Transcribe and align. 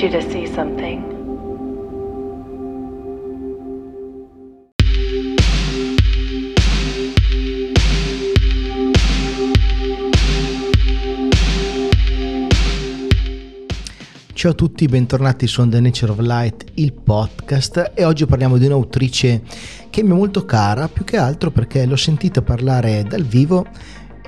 need 0.00 0.12
you 0.12 0.20
to 0.20 0.30
see 0.30 0.46
something. 0.46 1.16
Ciao 14.32 14.52
a 14.52 14.54
tutti, 14.54 14.86
bentornati 14.86 15.48
su 15.48 15.68
The 15.68 15.80
Nature 15.80 16.12
of 16.12 16.18
Light, 16.20 16.64
il 16.74 16.92
podcast 16.92 17.90
e 17.92 18.04
oggi 18.04 18.24
parliamo 18.24 18.56
di 18.56 18.66
un'autrice 18.66 19.42
che 19.90 20.02
mi 20.04 20.10
è 20.10 20.14
molto 20.14 20.44
cara, 20.44 20.86
più 20.86 21.02
che 21.02 21.16
altro 21.16 21.50
perché 21.50 21.84
l'ho 21.86 21.96
sentita 21.96 22.40
parlare 22.40 23.02
dal 23.02 23.24
vivo 23.24 23.66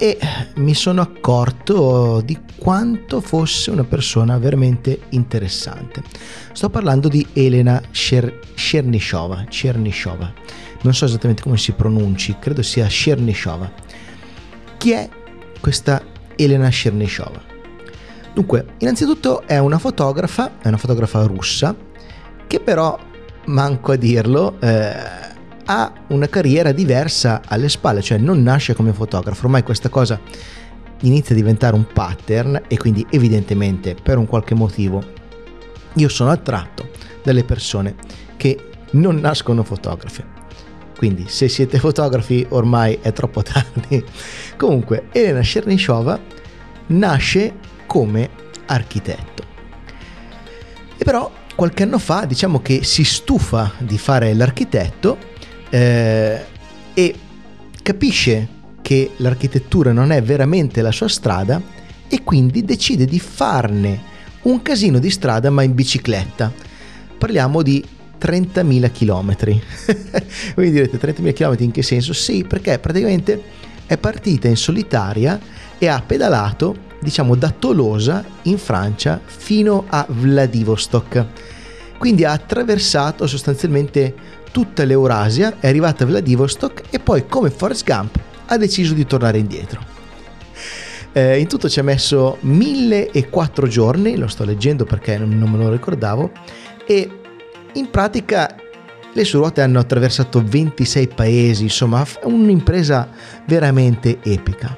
e 0.02 0.18
mi 0.54 0.72
sono 0.72 1.02
accorto 1.02 2.22
di 2.24 2.38
quanto 2.56 3.20
fosse 3.20 3.70
una 3.70 3.84
persona 3.84 4.38
veramente 4.38 5.02
interessante. 5.10 6.02
Sto 6.52 6.70
parlando 6.70 7.08
di 7.08 7.26
Elena 7.34 7.82
Chernyshova, 7.90 9.44
Chernyshova. 9.46 10.32
Non 10.80 10.94
so 10.94 11.04
esattamente 11.04 11.42
come 11.42 11.58
si 11.58 11.72
pronunci, 11.72 12.36
credo 12.40 12.62
sia 12.62 12.86
Chernyshova. 12.86 13.70
Chi 14.78 14.92
è 14.92 15.06
questa 15.60 16.02
Elena 16.34 16.70
Chernyshova? 16.70 17.42
Dunque, 18.32 18.76
innanzitutto 18.78 19.46
è 19.46 19.58
una 19.58 19.78
fotografa, 19.78 20.62
è 20.62 20.68
una 20.68 20.78
fotografa 20.78 21.22
russa, 21.24 21.76
che 22.46 22.58
però, 22.58 22.98
manco 23.48 23.92
a 23.92 23.96
dirlo, 23.96 24.58
eh, 24.60 25.19
ha 25.64 25.92
una 26.08 26.28
carriera 26.28 26.72
diversa 26.72 27.42
alle 27.46 27.68
spalle, 27.68 28.02
cioè 28.02 28.18
non 28.18 28.42
nasce 28.42 28.74
come 28.74 28.92
fotografo, 28.92 29.46
ormai 29.46 29.62
questa 29.62 29.88
cosa 29.88 30.20
inizia 31.02 31.34
a 31.34 31.38
diventare 31.38 31.74
un 31.74 31.86
pattern 31.86 32.62
e 32.68 32.76
quindi 32.76 33.06
evidentemente 33.10 33.94
per 33.94 34.18
un 34.18 34.26
qualche 34.26 34.54
motivo 34.54 35.02
io 35.94 36.08
sono 36.08 36.30
attratto 36.30 36.90
dalle 37.22 37.44
persone 37.44 37.94
che 38.36 38.70
non 38.92 39.16
nascono 39.16 39.62
fotografe. 39.62 40.38
Quindi 40.96 41.26
se 41.28 41.48
siete 41.48 41.78
fotografi 41.78 42.46
ormai 42.50 42.98
è 43.00 43.12
troppo 43.12 43.42
tardi. 43.42 44.04
Comunque 44.56 45.08
Elena 45.12 45.40
Chernyshova 45.40 46.18
nasce 46.88 47.54
come 47.86 48.28
architetto. 48.66 49.44
E 50.96 51.04
però 51.04 51.30
qualche 51.54 51.82
anno 51.82 51.98
fa 51.98 52.24
diciamo 52.24 52.60
che 52.60 52.84
si 52.84 53.04
stufa 53.04 53.72
di 53.78 53.98
fare 53.98 54.34
l'architetto 54.34 55.16
eh, 55.70 56.44
e 56.92 57.14
capisce 57.82 58.48
che 58.82 59.12
l'architettura 59.16 59.92
non 59.92 60.10
è 60.12 60.22
veramente 60.22 60.82
la 60.82 60.92
sua 60.92 61.08
strada 61.08 61.60
e 62.08 62.22
quindi 62.24 62.64
decide 62.64 63.04
di 63.04 63.20
farne 63.20 64.08
un 64.42 64.62
casino 64.62 64.98
di 64.98 65.10
strada 65.10 65.50
ma 65.50 65.62
in 65.62 65.74
bicicletta. 65.74 66.52
Parliamo 67.16 67.62
di 67.62 67.84
30.000 68.20 68.90
km. 68.92 69.60
Voi 70.56 70.70
direte 70.70 70.98
30.000 70.98 71.32
km 71.32 71.56
in 71.58 71.70
che 71.70 71.82
senso? 71.82 72.12
Sì, 72.12 72.44
perché 72.44 72.78
praticamente 72.78 73.42
è 73.86 73.96
partita 73.96 74.48
in 74.48 74.56
solitaria 74.56 75.38
e 75.78 75.86
ha 75.86 76.02
pedalato 76.04 76.88
diciamo 77.00 77.34
da 77.34 77.50
Tolosa 77.50 78.24
in 78.42 78.58
Francia 78.58 79.20
fino 79.24 79.86
a 79.88 80.06
Vladivostok. 80.08 81.26
Quindi 81.98 82.24
ha 82.24 82.32
attraversato 82.32 83.26
sostanzialmente 83.26 84.14
tutta 84.50 84.84
l'Eurasia, 84.84 85.56
è 85.60 85.68
arrivata 85.68 86.04
a 86.04 86.06
Vladivostok 86.06 86.82
e 86.90 86.98
poi 86.98 87.26
come 87.26 87.50
Forrest 87.50 87.84
Gump 87.84 88.18
ha 88.46 88.56
deciso 88.56 88.94
di 88.94 89.06
tornare 89.06 89.38
indietro. 89.38 89.98
Eh, 91.12 91.38
in 91.38 91.48
tutto 91.48 91.68
ci 91.68 91.80
ha 91.80 91.82
messo 91.82 92.38
1004 92.40 93.66
giorni, 93.66 94.16
lo 94.16 94.28
sto 94.28 94.44
leggendo 94.44 94.84
perché 94.84 95.18
non, 95.18 95.50
me 95.50 95.58
lo 95.58 95.70
ricordavo, 95.70 96.30
e 96.86 97.10
in 97.72 97.90
pratica 97.90 98.54
le 99.12 99.24
sue 99.24 99.38
ruote 99.40 99.60
hanno 99.60 99.80
attraversato 99.80 100.42
26 100.44 101.08
paesi, 101.08 101.64
insomma 101.64 102.06
un'impresa 102.24 103.08
veramente 103.46 104.20
epica. 104.22 104.76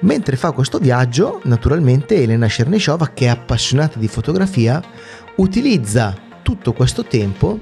Mentre 0.00 0.36
fa 0.36 0.50
questo 0.50 0.78
viaggio, 0.78 1.40
naturalmente 1.44 2.22
Elena 2.22 2.46
Chernyshova, 2.46 3.10
che 3.14 3.26
è 3.26 3.28
appassionata 3.28 3.98
di 3.98 4.08
fotografia, 4.08 4.82
utilizza 5.36 6.14
tutto 6.42 6.72
questo 6.72 7.04
tempo 7.04 7.60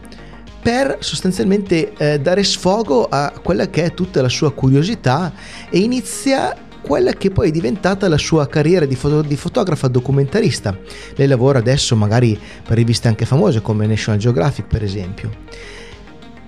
per 0.71 0.99
sostanzialmente 1.01 1.95
eh, 1.97 2.21
dare 2.21 2.45
sfogo 2.45 3.09
a 3.11 3.33
quella 3.43 3.69
che 3.69 3.83
è 3.83 3.93
tutta 3.93 4.23
la 4.23 4.29
sua 4.29 4.53
curiosità 4.53 5.33
e 5.69 5.81
inizia 5.81 6.57
quella 6.81 7.11
che 7.11 7.33
poi 7.33 7.49
è 7.49 7.51
diventata 7.51 8.09
la 8.09 8.17
sua 8.17 8.47
carriera 8.47 8.87
di, 8.87 8.95
foto- 8.95 9.23
di, 9.23 9.35
fotografa 9.35 9.89
documentarista. 9.89 10.79
Lei 11.17 11.27
lavora 11.27 11.59
adesso 11.59 11.97
magari 11.97 12.39
per 12.65 12.77
riviste 12.77 13.09
anche 13.09 13.27
famose 13.27 13.61
come 13.61 13.85
National 13.85 14.21
Geographic 14.21 14.67
per 14.67 14.85
esempio. 14.85 15.31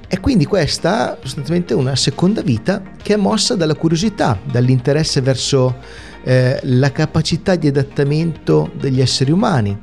E 0.07 0.21
quindi 0.21 0.45
questa 0.45 1.19
sostanzialmente 1.21 1.75
una 1.75 1.97
seconda 1.97 2.43
vita 2.43 2.81
che 3.03 3.15
è 3.15 3.17
mossa 3.17 3.57
dalla 3.57 3.75
curiosità, 3.75 4.39
dall'interesse 4.49 5.21
verso 5.21 5.79
eh, 6.23 6.61
la 6.63 6.93
capacità 6.93 7.57
di 7.57 7.67
adattamento 7.67 8.71
degli 8.79 9.01
esseri 9.01 9.33
umani, 9.33 9.77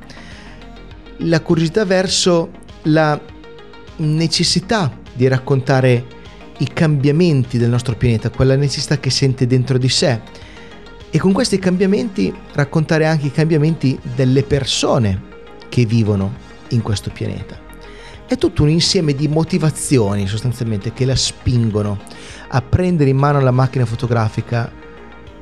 la 1.18 1.42
curiosità 1.42 1.84
verso 1.84 2.52
la 2.84 3.20
necessità 4.00 4.98
di 5.12 5.26
raccontare 5.28 6.18
i 6.58 6.68
cambiamenti 6.72 7.58
del 7.58 7.70
nostro 7.70 7.94
pianeta, 7.96 8.30
quella 8.30 8.56
necessità 8.56 8.98
che 8.98 9.10
sente 9.10 9.46
dentro 9.46 9.78
di 9.78 9.88
sé 9.88 10.20
e 11.10 11.18
con 11.18 11.32
questi 11.32 11.58
cambiamenti 11.58 12.32
raccontare 12.52 13.06
anche 13.06 13.28
i 13.28 13.32
cambiamenti 13.32 13.98
delle 14.14 14.42
persone 14.42 15.22
che 15.68 15.84
vivono 15.84 16.34
in 16.68 16.82
questo 16.82 17.10
pianeta 17.10 17.68
è 18.30 18.38
tutto 18.38 18.62
un 18.62 18.68
insieme 18.68 19.12
di 19.12 19.26
motivazioni 19.26 20.28
sostanzialmente 20.28 20.92
che 20.92 21.04
la 21.04 21.16
spingono 21.16 21.98
a 22.50 22.62
prendere 22.62 23.10
in 23.10 23.16
mano 23.16 23.40
la 23.40 23.50
macchina 23.50 23.84
fotografica 23.84 24.70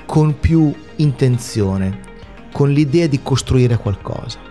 con 0.06 0.40
più 0.40 0.74
intenzione, 0.96 2.00
con 2.50 2.70
l'idea 2.70 3.06
di 3.06 3.20
costruire 3.22 3.76
qualcosa. 3.76 4.47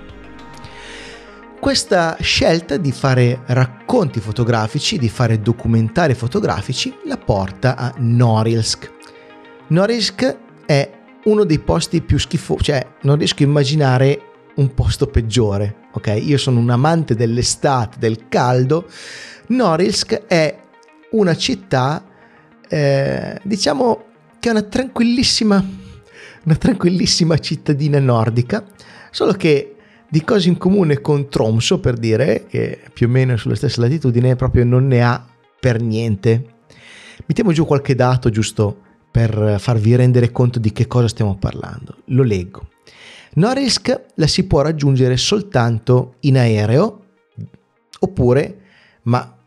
Questa 1.59 2.17
scelta 2.21 2.77
di 2.77 2.91
fare 2.91 3.41
racconti 3.47 4.19
fotografici, 4.19 4.97
di 4.97 5.09
fare 5.09 5.41
documentari 5.41 6.13
fotografici, 6.13 6.95
la 7.05 7.17
porta 7.17 7.75
a 7.75 7.93
Norilsk. 7.97 8.91
Norilsk 9.67 10.37
è 10.65 10.91
uno 11.25 11.43
dei 11.43 11.59
posti 11.59 12.01
più 12.01 12.17
schifosi, 12.17 12.63
cioè 12.63 12.87
non 13.01 13.17
riesco 13.17 13.43
a 13.43 13.47
immaginare 13.47 14.21
un 14.55 14.73
posto 14.73 15.07
peggiore 15.07 15.85
ok? 15.97 16.19
Io 16.23 16.37
sono 16.37 16.59
un 16.59 16.69
amante 16.69 17.15
dell'estate, 17.15 17.97
del 17.99 18.27
caldo. 18.29 18.87
Norilsk 19.47 20.25
è 20.27 20.57
una 21.11 21.35
città, 21.35 22.03
eh, 22.67 23.39
diciamo, 23.43 24.05
che 24.39 24.49
è 24.49 24.51
una 24.51 24.61
tranquillissima, 24.61 25.63
una 26.43 26.55
tranquillissima 26.55 27.37
cittadina 27.37 27.99
nordica, 27.99 28.63
solo 29.11 29.33
che 29.33 29.75
di 30.09 30.23
cose 30.23 30.47
in 30.47 30.57
comune 30.57 31.01
con 31.01 31.29
Tromso, 31.29 31.79
per 31.79 31.97
dire, 31.97 32.45
che 32.47 32.79
più 32.93 33.07
o 33.07 33.09
meno 33.09 33.37
sulla 33.37 33.55
stessa 33.55 33.81
latitudine, 33.81 34.35
proprio 34.35 34.63
non 34.63 34.87
ne 34.87 35.03
ha 35.03 35.25
per 35.59 35.81
niente. 35.81 36.55
Mettiamo 37.25 37.51
giù 37.51 37.65
qualche 37.65 37.95
dato 37.95 38.29
giusto 38.29 38.81
per 39.11 39.55
farvi 39.59 39.95
rendere 39.95 40.31
conto 40.31 40.59
di 40.59 40.71
che 40.71 40.87
cosa 40.87 41.07
stiamo 41.07 41.37
parlando. 41.37 41.97
Lo 42.05 42.23
leggo. 42.23 42.69
Norilsk 43.33 44.05
la 44.15 44.27
si 44.27 44.45
può 44.45 44.61
raggiungere 44.61 45.17
soltanto 45.17 46.15
in 46.21 46.37
aereo 46.37 47.05
oppure, 47.99 48.61
ma 49.03 49.37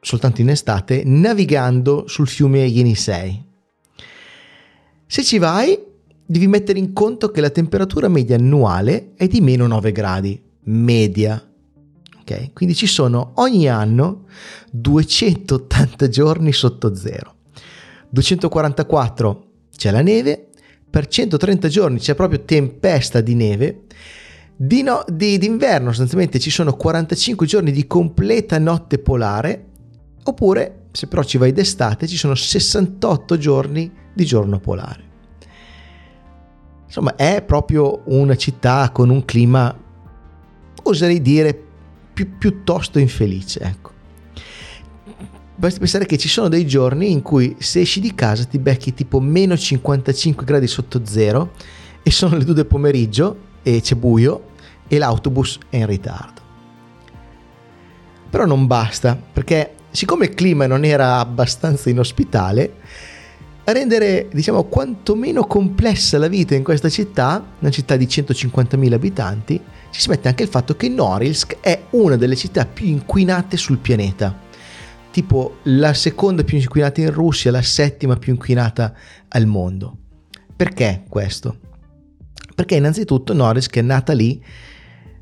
soltanto 0.00 0.40
in 0.40 0.50
estate, 0.50 1.02
navigando 1.04 2.06
sul 2.06 2.28
fiume 2.28 2.64
Yenisei. 2.64 3.44
Se 5.06 5.22
ci 5.22 5.38
vai, 5.38 5.78
devi 6.26 6.48
mettere 6.48 6.78
in 6.78 6.92
conto 6.92 7.30
che 7.30 7.40
la 7.40 7.50
temperatura 7.50 8.08
media 8.08 8.36
annuale 8.36 9.12
è 9.14 9.28
di 9.28 9.40
meno 9.40 9.66
9 9.66 9.92
gradi, 9.92 10.40
media. 10.64 11.42
Okay? 12.20 12.50
Quindi 12.52 12.74
ci 12.74 12.86
sono 12.86 13.32
ogni 13.36 13.68
anno 13.68 14.24
280 14.72 16.08
giorni 16.08 16.52
sotto 16.52 16.94
zero. 16.94 17.34
244 18.10 19.44
c'è 19.76 19.90
la 19.90 20.02
neve, 20.02 20.48
per 20.90 21.06
130 21.06 21.68
giorni 21.68 21.98
c'è 21.98 22.14
proprio 22.14 22.42
tempesta 22.42 23.20
di 23.20 23.34
neve. 23.34 23.82
Di 24.58 24.82
no, 24.82 25.04
di, 25.06 25.36
d'inverno 25.36 25.88
sostanzialmente 25.88 26.38
ci 26.38 26.50
sono 26.50 26.74
45 26.74 27.46
giorni 27.46 27.72
di 27.72 27.86
completa 27.86 28.58
notte 28.58 28.98
polare, 28.98 29.66
oppure 30.24 30.86
se 30.92 31.08
però 31.08 31.22
ci 31.22 31.36
vai 31.36 31.52
d'estate 31.52 32.06
ci 32.06 32.16
sono 32.16 32.34
68 32.34 33.36
giorni 33.36 33.92
di 34.14 34.24
giorno 34.24 34.58
polare. 34.58 35.04
Insomma 36.86 37.16
è 37.16 37.42
proprio 37.42 38.02
una 38.06 38.36
città 38.36 38.90
con 38.90 39.10
un 39.10 39.24
clima, 39.24 39.74
oserei 40.82 41.20
dire, 41.20 41.62
più, 42.12 42.38
piuttosto 42.38 42.98
infelice. 42.98 43.60
Ecco. 43.60 43.90
Basti 45.54 45.78
pensare 45.78 46.06
che 46.06 46.18
ci 46.18 46.28
sono 46.28 46.48
dei 46.48 46.66
giorni 46.66 47.10
in 47.10 47.22
cui 47.22 47.56
se 47.58 47.80
esci 47.80 48.00
di 48.00 48.14
casa 48.14 48.44
ti 48.44 48.58
becchi 48.58 48.92
tipo 48.92 49.20
meno 49.20 49.56
55 49.56 50.44
gradi 50.44 50.66
sotto 50.66 51.00
zero 51.04 51.52
e 52.02 52.10
sono 52.10 52.36
le 52.36 52.44
2 52.44 52.54
del 52.54 52.66
pomeriggio 52.66 53.38
e 53.62 53.80
c'è 53.80 53.94
buio 53.94 54.50
e 54.86 54.98
l'autobus 54.98 55.58
è 55.68 55.76
in 55.78 55.86
ritardo. 55.86 56.40
Però 58.28 58.44
non 58.44 58.66
basta, 58.66 59.16
perché 59.16 59.74
siccome 59.90 60.26
il 60.26 60.34
clima 60.34 60.66
non 60.66 60.84
era 60.84 61.18
abbastanza 61.18 61.88
inospitale, 61.88 62.74
rendere, 63.72 64.28
diciamo, 64.32 64.64
quantomeno 64.64 65.46
complessa 65.46 66.18
la 66.18 66.28
vita 66.28 66.54
in 66.54 66.62
questa 66.62 66.88
città, 66.88 67.44
una 67.58 67.70
città 67.70 67.96
di 67.96 68.06
150.000 68.06 68.92
abitanti, 68.92 69.60
ci 69.90 70.00
si 70.00 70.08
mette 70.08 70.28
anche 70.28 70.42
il 70.42 70.48
fatto 70.48 70.76
che 70.76 70.88
Norilsk 70.88 71.58
è 71.60 71.84
una 71.90 72.16
delle 72.16 72.36
città 72.36 72.66
più 72.66 72.86
inquinate 72.86 73.56
sul 73.56 73.78
pianeta. 73.78 74.44
Tipo 75.10 75.56
la 75.64 75.94
seconda 75.94 76.44
più 76.44 76.58
inquinata 76.58 77.00
in 77.00 77.10
Russia, 77.10 77.50
la 77.50 77.62
settima 77.62 78.16
più 78.16 78.32
inquinata 78.32 78.94
al 79.28 79.46
mondo. 79.46 79.96
Perché 80.54 81.04
questo? 81.08 81.58
Perché 82.54 82.76
innanzitutto 82.76 83.32
Norilsk 83.32 83.76
è 83.76 83.82
nata 83.82 84.12
lì 84.12 84.42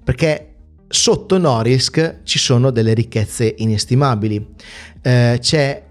perché 0.04 0.54
sotto 0.86 1.38
Norilsk 1.38 2.20
ci 2.24 2.38
sono 2.38 2.70
delle 2.70 2.92
ricchezze 2.92 3.54
inestimabili. 3.56 4.54
Eh, 5.00 5.38
c'è 5.40 5.82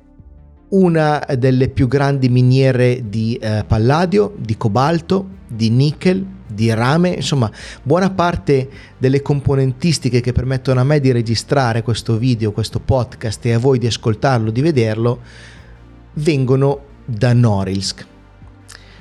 una 0.74 1.24
delle 1.38 1.70
più 1.70 1.88
grandi 1.88 2.30
miniere 2.30 3.04
di 3.08 3.36
eh, 3.36 3.64
palladio, 3.68 4.34
di 4.38 4.58
cobalto, 4.58 5.42
di 5.48 5.70
nickel, 5.70 6.26
di 6.48 6.74
rame, 6.74 7.10
insomma 7.10 7.52
buona 7.82 8.10
parte 8.12 8.70
delle 8.98 9.22
componentistiche 9.22 10.22
che 10.22 10.32
permettono 10.32 10.80
a 10.80 10.84
me 10.84 11.00
di 11.00 11.12
registrare 11.12 11.84
questo 11.84 12.18
video, 12.18 12.52
questo 12.52 12.80
podcast 12.80 13.46
e 13.46 13.54
a 13.54 13.60
voi 13.60 13.78
di 13.78 13.88
ascoltarlo, 13.88 14.52
di 14.52 14.62
vederlo, 14.62 15.22
vengono 16.14 16.86
da 17.06 17.34
Norilsk. 17.34 18.06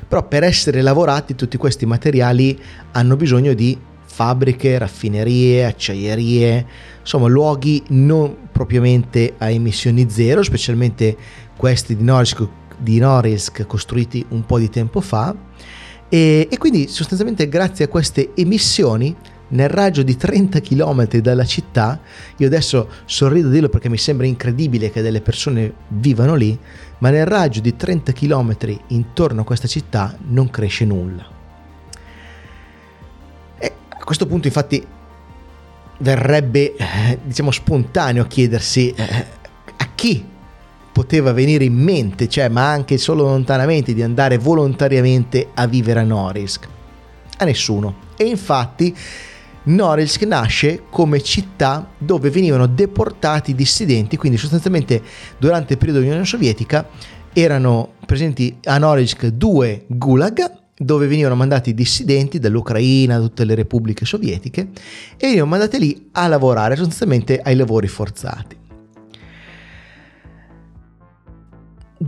Però 0.08 0.26
per 0.28 0.42
essere 0.42 0.82
lavorati 0.82 1.34
tutti 1.34 1.56
questi 1.56 1.86
materiali 1.86 2.58
hanno 2.92 3.16
bisogno 3.16 3.54
di 3.54 3.78
fabbriche, 4.04 4.76
raffinerie, 4.76 5.64
acciaierie, 5.64 6.66
insomma 7.00 7.28
luoghi 7.28 7.82
non 7.88 8.41
propriamente 8.52 9.34
a 9.38 9.50
emissioni 9.50 10.08
zero, 10.08 10.42
specialmente 10.42 11.16
questi 11.56 11.96
di 11.96 12.04
Norilsk, 12.04 12.46
di 12.78 12.98
Norilsk 12.98 13.66
costruiti 13.66 14.24
un 14.28 14.44
po' 14.44 14.58
di 14.58 14.68
tempo 14.68 15.00
fa 15.00 15.34
e, 16.08 16.46
e 16.50 16.58
quindi 16.58 16.88
sostanzialmente 16.88 17.48
grazie 17.48 17.86
a 17.86 17.88
queste 17.88 18.32
emissioni 18.34 19.16
nel 19.48 19.70
raggio 19.70 20.02
di 20.02 20.16
30 20.16 20.60
km 20.60 21.06
dalla 21.20 21.44
città, 21.44 22.00
io 22.36 22.46
adesso 22.46 22.88
sorrido 23.06 23.48
a 23.48 23.50
dirlo 23.50 23.68
perché 23.68 23.88
mi 23.88 23.96
sembra 23.96 24.26
incredibile 24.26 24.90
che 24.90 25.00
delle 25.00 25.22
persone 25.22 25.72
vivano 25.88 26.34
lì, 26.34 26.58
ma 26.98 27.10
nel 27.10 27.26
raggio 27.26 27.60
di 27.60 27.74
30 27.74 28.12
km 28.12 28.56
intorno 28.88 29.40
a 29.40 29.44
questa 29.44 29.68
città 29.68 30.16
non 30.28 30.50
cresce 30.50 30.84
nulla. 30.84 31.26
E 33.58 33.72
a 33.88 34.04
questo 34.04 34.26
punto 34.26 34.46
infatti 34.46 34.86
verrebbe, 36.02 36.74
eh, 36.74 37.18
diciamo, 37.22 37.50
spontaneo 37.50 38.26
chiedersi 38.26 38.92
eh, 38.94 39.26
a 39.76 39.88
chi 39.94 40.24
poteva 40.92 41.32
venire 41.32 41.64
in 41.64 41.74
mente, 41.74 42.28
cioè, 42.28 42.48
ma 42.48 42.70
anche 42.70 42.98
solo 42.98 43.22
lontanamente, 43.22 43.94
di 43.94 44.02
andare 44.02 44.36
volontariamente 44.36 45.48
a 45.54 45.66
vivere 45.66 46.00
a 46.00 46.02
Norilsk? 46.02 46.68
A 47.38 47.44
nessuno. 47.44 48.10
E 48.16 48.24
infatti 48.24 48.94
Norilsk 49.64 50.22
nasce 50.24 50.82
come 50.90 51.22
città 51.22 51.88
dove 51.96 52.30
venivano 52.30 52.66
deportati 52.66 53.54
dissidenti, 53.54 54.16
quindi 54.16 54.36
sostanzialmente 54.36 55.00
durante 55.38 55.72
il 55.72 55.78
periodo 55.78 56.00
dell'Unione 56.00 56.26
Sovietica 56.26 56.86
erano 57.32 57.92
presenti 58.04 58.58
a 58.64 58.76
Norilsk 58.76 59.26
due 59.28 59.84
gulag 59.86 60.60
dove 60.84 61.06
venivano 61.06 61.34
mandati 61.34 61.70
i 61.70 61.74
dissidenti 61.74 62.38
dall'Ucraina, 62.38 63.18
da 63.18 63.22
tutte 63.22 63.44
le 63.44 63.54
repubbliche 63.54 64.04
sovietiche 64.04 64.68
e 65.16 65.26
venivano 65.26 65.50
mandati 65.50 65.78
lì 65.78 66.08
a 66.12 66.26
lavorare 66.28 66.76
sostanzialmente 66.76 67.40
ai 67.40 67.56
lavori 67.56 67.88
forzati. 67.88 68.60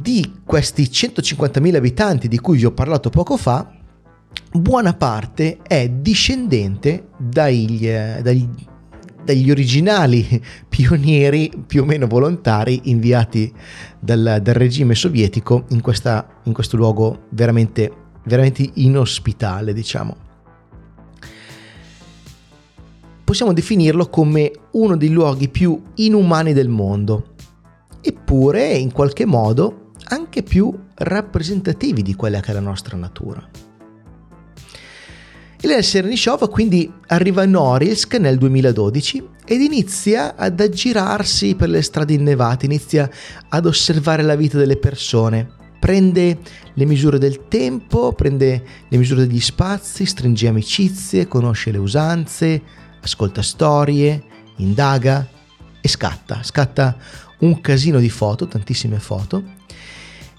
di 0.01 0.41
questi 0.45 0.83
150.000 0.83 1.77
abitanti 1.77 2.27
di 2.27 2.39
cui 2.39 2.59
vi 2.59 2.65
ho 2.65 2.73
parlato 2.73 3.11
poco 3.11 3.37
fa, 3.37 3.71
buona 4.53 4.95
parte 4.95 5.59
è 5.63 5.89
discendente 5.89 7.09
dagli, 7.17 7.87
eh, 7.87 8.19
dagli, 8.21 8.49
dagli 9.23 9.51
originali 9.51 10.43
pionieri 10.69 11.51
più 11.67 11.83
o 11.83 11.85
meno 11.85 12.07
volontari 12.07 12.81
inviati 12.85 13.53
dal, 14.01 14.41
dal 14.43 14.55
regime 14.55 14.95
sovietico 14.95 15.65
in, 15.71 15.81
questa, 15.81 16.41
in, 16.45 16.53
questo 16.53 16.77
luogo 16.77 17.27
veramente, 17.31 17.93
veramente 18.25 18.69
inospitale, 18.75 19.73
diciamo. 19.73 20.17
Possiamo 23.25 23.53
definirlo 23.53 24.09
come 24.11 24.53
uno 24.73 24.97
dei 24.97 25.09
luoghi 25.09 25.49
più 25.49 25.81
inumani 25.95 26.53
del 26.53 26.69
mondo, 26.69 27.35
eppure 28.01 28.75
in 28.75 28.93
qualche 28.93 29.25
modo 29.25 29.91
anche 30.09 30.43
più 30.43 30.73
rappresentativi 30.97 32.03
di 32.03 32.15
quella 32.15 32.41
che 32.41 32.51
è 32.51 32.55
la 32.55 32.61
nostra 32.61 32.97
natura. 32.97 33.49
Elena 35.65 35.81
Sernichova 35.81 36.47
quindi 36.49 36.93
arriva 37.07 37.41
a 37.41 37.47
Norilsk 37.47 38.17
nel 38.17 38.37
2012 38.37 39.29
ed 39.47 39.63
inizia 39.63 40.37
ad 40.37 40.61
aggirarsi 40.61 41.55
per 41.55 41.71
le 41.71 41.81
strade 41.81 42.13
innevate, 42.13 42.67
inizia 42.67 43.09
ad 43.49 43.65
osservare 43.65 44.23
la 44.23 44.37
vita 44.37 44.59
delle 44.59 44.77
persone, 44.77 45.63
prende 45.85 46.39
le 46.73 46.87
misure 46.87 47.19
del 47.19 47.47
tempo, 47.47 48.15
prende 48.15 48.65
le 48.89 48.97
misure 48.97 49.27
degli 49.27 49.39
spazi, 49.39 50.07
stringe 50.07 50.49
amicizie, 50.49 51.29
conosce 51.29 51.71
le 51.71 51.77
usanze, 51.77 52.63
ascolta 53.03 53.43
storie, 53.43 54.23
indaga 54.57 55.29
e 55.83 55.87
scatta, 55.87 56.43
scatta 56.43 56.97
un 57.41 57.61
casino 57.61 58.01
di 58.01 58.09
foto, 58.09 58.47
tantissime 58.47 58.99
foto 58.99 59.43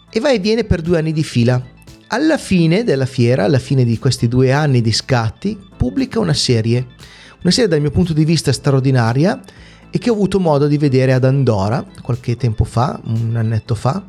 e 0.09 0.19
va 0.19 0.31
e 0.31 0.39
viene 0.39 0.63
per 0.63 0.81
due 0.81 0.97
anni 0.97 1.13
di 1.13 1.24
fila. 1.24 1.63
Alla 2.07 2.39
fine 2.39 2.83
della 2.83 3.06
fiera, 3.06 3.44
alla 3.44 3.59
fine 3.59 3.83
di 3.83 4.00
questi 4.00 4.27
due 4.27 4.51
anni 4.51 4.81
di 4.81 4.91
scatti, 4.91 5.56
pubblica 5.77 6.20
una 6.20 6.34
serie, 6.34 6.88
una 7.43 7.51
serie 7.51 7.70
dal 7.70 7.81
mio 7.81 7.91
punto 7.91 8.13
di 8.13 8.25
vista 8.25 8.51
straordinaria 8.51 9.39
e 9.91 10.00
che 10.00 10.10
ho 10.10 10.13
avuto 10.13 10.39
modo 10.39 10.65
di 10.65 10.79
vedere 10.79 11.13
ad 11.13 11.24
Andorra 11.24 11.86
qualche 12.01 12.36
tempo 12.36 12.63
fa, 12.63 13.00
un 13.03 13.36
annetto 13.36 13.75
fa, 13.75 14.03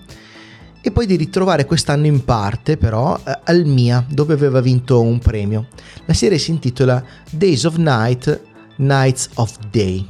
e 0.87 0.93
poi 0.93 1.07
di 1.07 1.17
ritrovare 1.17 1.65
quest'anno 1.65 2.07
in 2.07 2.25
parte 2.25 2.77
però 2.77 3.19
eh, 3.25 3.41
al 3.45 3.65
MIA 3.65 4.07
dove 4.09 4.35
aveva 4.35 4.61
vinto 4.61 5.01
un 5.01 5.19
premio. 5.19 5.67
La 6.05 6.15
serie 6.15 6.39
si 6.39 6.53
intitola 6.53 7.05
Days 7.29 7.65
of 7.65 7.75
Night, 7.75 8.41
Nights 8.77 9.31
of 9.35 9.53
Day. 9.69 10.07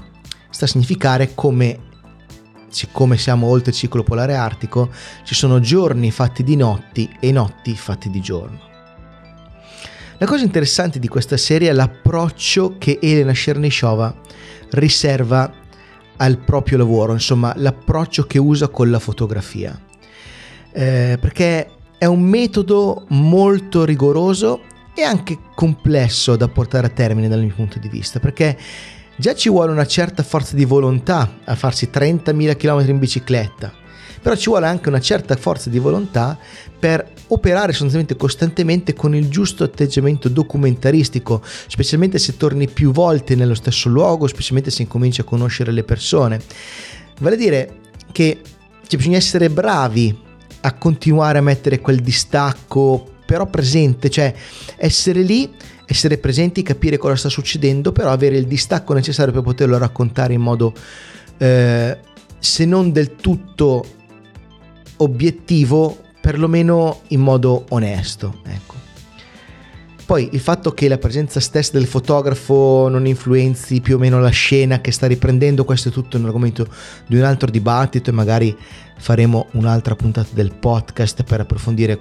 Sta 0.50 0.66
a 0.66 0.68
significare 0.68 1.33
come 1.35 1.80
siccome 2.68 3.16
siamo 3.16 3.47
oltre 3.47 3.71
il 3.71 3.76
ciclo 3.76 4.02
polare 4.02 4.35
artico, 4.35 4.90
ci 5.25 5.35
sono 5.35 5.61
giorni 5.61 6.11
fatti 6.11 6.45
di 6.45 6.56
notti 6.56 7.11
e 7.21 7.33
notti 7.33 7.75
fatti 7.75 8.11
di 8.11 8.21
giorno. 8.21 8.61
La 10.18 10.26
cosa 10.26 10.45
interessante 10.45 10.99
di 10.99 11.09
questa 11.09 11.38
serie 11.38 11.71
è 11.71 11.73
l'approccio 11.73 12.75
che 12.76 12.99
Elena 13.00 13.33
Chernyshova 13.33 14.14
riserva 14.73 15.50
al 16.18 16.37
proprio 16.37 16.76
lavoro, 16.76 17.14
insomma 17.14 17.54
l'approccio 17.56 18.25
che 18.25 18.38
usa 18.38 18.68
con 18.68 18.90
la 18.90 18.99
fotografia. 18.99 19.85
Eh, 20.76 21.16
perché 21.18 21.71
è 21.97 22.04
un 22.04 22.21
metodo 22.21 23.06
molto 23.09 23.85
rigoroso 23.85 24.61
e 24.95 25.02
anche 25.02 25.38
complesso 25.54 26.37
da 26.37 26.49
portare 26.49 26.88
a 26.88 26.90
termine 26.90 27.28
dal 27.28 27.40
mio 27.40 27.54
punto 27.54 27.78
di 27.78 27.88
vista, 27.88 28.21
perché 28.21 28.56
Già 29.18 29.35
ci 29.35 29.49
vuole 29.49 29.73
una 29.73 29.87
certa 29.87 30.23
forza 30.23 30.54
di 30.54 30.66
volontà 30.66 31.38
a 31.45 31.54
farsi 31.54 31.88
30.000 31.90 32.54
km 32.56 32.87
in 32.90 32.99
bicicletta, 32.99 33.73
però 34.21 34.37
ci 34.37 34.50
vuole 34.50 34.66
anche 34.66 34.90
una 34.90 35.00
certa 35.00 35.37
forza 35.37 35.71
di 35.71 35.78
volontà 35.78 36.38
per 36.78 37.12
operare 37.28 37.73
sostanzialmente 37.73 38.16
costantemente 38.16 38.92
con 38.92 39.14
il 39.14 39.30
giusto 39.30 39.64
atteggiamento 39.64 40.28
documentaristico, 40.28 41.42
specialmente 41.42 42.18
se 42.18 42.37
torni 42.37 42.68
più 42.68 42.92
volte 42.92 43.35
nello 43.37 43.54
stesso 43.54 43.88
luogo, 43.88 44.26
specialmente 44.26 44.71
se 44.71 44.83
incominci 44.83 45.23
a 45.23 45.25
conoscere 45.25 45.73
le 45.73 45.83
persone. 45.83 46.38
Vale 47.18 47.37
a 47.37 47.38
dire 47.38 47.78
che 48.12 48.38
bisogna 48.90 49.16
essere 49.16 49.49
bravi 49.49 50.25
a 50.66 50.73
continuare 50.73 51.38
a 51.38 51.42
mettere 51.42 51.80
quel 51.80 52.00
distacco 52.00 53.12
però 53.26 53.46
presente, 53.46 54.08
cioè 54.08 54.32
essere 54.76 55.23
lì 55.23 55.50
essere 55.87 56.18
presenti, 56.18 56.62
capire 56.62 56.99
cosa 56.99 57.14
sta 57.14 57.28
succedendo, 57.28 57.92
però 57.92 58.11
avere 58.11 58.37
il 58.37 58.46
distacco 58.46 58.92
necessario 58.92 59.32
per 59.32 59.42
poterlo 59.42 59.78
raccontare 59.78 60.35
in 60.35 60.40
modo 60.40 60.75
eh, 61.38 61.99
se 62.38 62.64
non 62.64 62.90
del 62.92 63.14
tutto 63.14 63.85
obiettivo, 64.96 65.99
perlomeno 66.20 67.02
in 67.08 67.20
modo 67.20 67.66
onesto. 67.68 68.40
Ecco. 68.44 68.75
Poi 70.04 70.28
il 70.32 70.40
fatto 70.40 70.73
che 70.73 70.88
la 70.88 70.99
presenza 70.99 71.40
stessa 71.40 71.73
del 71.73 71.87
fotografo 71.87 72.88
non 72.88 73.06
influenzi 73.06 73.80
più 73.80 73.96
o 73.96 73.99
meno 73.99 74.20
la 74.20 74.30
scena 74.30 74.80
che 74.80 74.92
sta 74.92 75.06
riprendendo, 75.06 75.64
questo 75.64 75.88
è 75.88 75.92
tutto 75.92 76.16
un 76.16 76.26
argomento 76.26 76.66
di 77.06 77.16
un 77.16 77.25
altro 77.25 77.50
dibattito 77.50 78.11
e 78.11 78.12
magari 78.12 78.56
faremo 78.98 79.48
un'altra 79.52 79.94
puntata 79.94 80.30
del 80.32 80.52
podcast 80.52 81.22
per 81.22 81.40
approfondire 81.40 82.00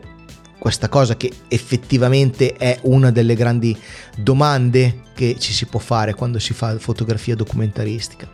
questa 0.58 0.90
cosa 0.90 1.16
che 1.16 1.32
effettivamente 1.48 2.54
è 2.54 2.80
una 2.84 3.12
delle 3.12 3.36
grandi 3.36 3.78
domande 4.18 5.02
che 5.14 5.36
ci 5.38 5.54
si 5.54 5.66
può 5.68 5.80
fare 5.80 6.14
quando 6.16 6.40
si 6.40 6.54
fa 6.54 6.78
fotografia 6.80 7.36
documentaristica. 7.36 8.28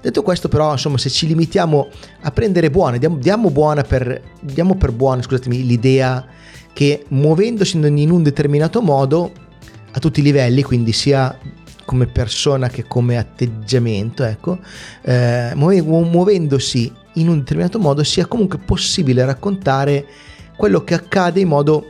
Detto 0.00 0.22
questo, 0.22 0.48
però, 0.48 0.72
insomma, 0.72 0.98
se 0.98 1.10
ci 1.10 1.26
limitiamo 1.26 1.88
a 2.22 2.30
prendere 2.30 2.70
buona, 2.70 2.96
diamo, 2.96 3.18
diamo, 3.18 3.50
buona 3.50 3.82
per, 3.82 4.20
diamo 4.40 4.74
per 4.76 4.90
buona 4.90 5.22
scusatemi, 5.22 5.64
l'idea 5.64 6.26
che 6.72 7.04
muovendosi 7.08 7.76
in 7.76 8.10
un 8.10 8.22
determinato 8.22 8.80
modo 8.80 9.30
a 9.92 9.98
tutti 10.00 10.20
i 10.20 10.22
livelli, 10.22 10.62
quindi 10.62 10.92
sia 10.92 11.38
come 11.84 12.06
persona 12.06 12.68
che 12.68 12.84
come 12.88 13.16
atteggiamento, 13.18 14.24
ecco, 14.24 14.58
eh, 15.02 15.52
muovendosi 15.54 16.92
in 17.14 17.28
un 17.28 17.38
determinato 17.38 17.78
modo 17.78 18.02
sia 18.02 18.26
comunque 18.26 18.58
possibile 18.58 19.24
raccontare 19.24 20.06
quello 20.56 20.84
che 20.84 20.94
accade 20.94 21.40
in 21.40 21.48
modo 21.48 21.86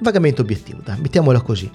vagamente 0.00 0.40
obiettivo, 0.40 0.80
dai, 0.84 1.00
mettiamola 1.00 1.40
così. 1.40 1.70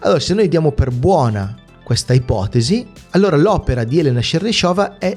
Allora, 0.00 0.20
se 0.20 0.34
noi 0.34 0.48
diamo 0.48 0.72
per 0.72 0.90
buona 0.90 1.56
questa 1.82 2.14
ipotesi, 2.14 2.86
allora 3.10 3.36
l'opera 3.36 3.84
di 3.84 3.98
Elena 3.98 4.20
Chernyshova 4.20 4.98
è 4.98 5.16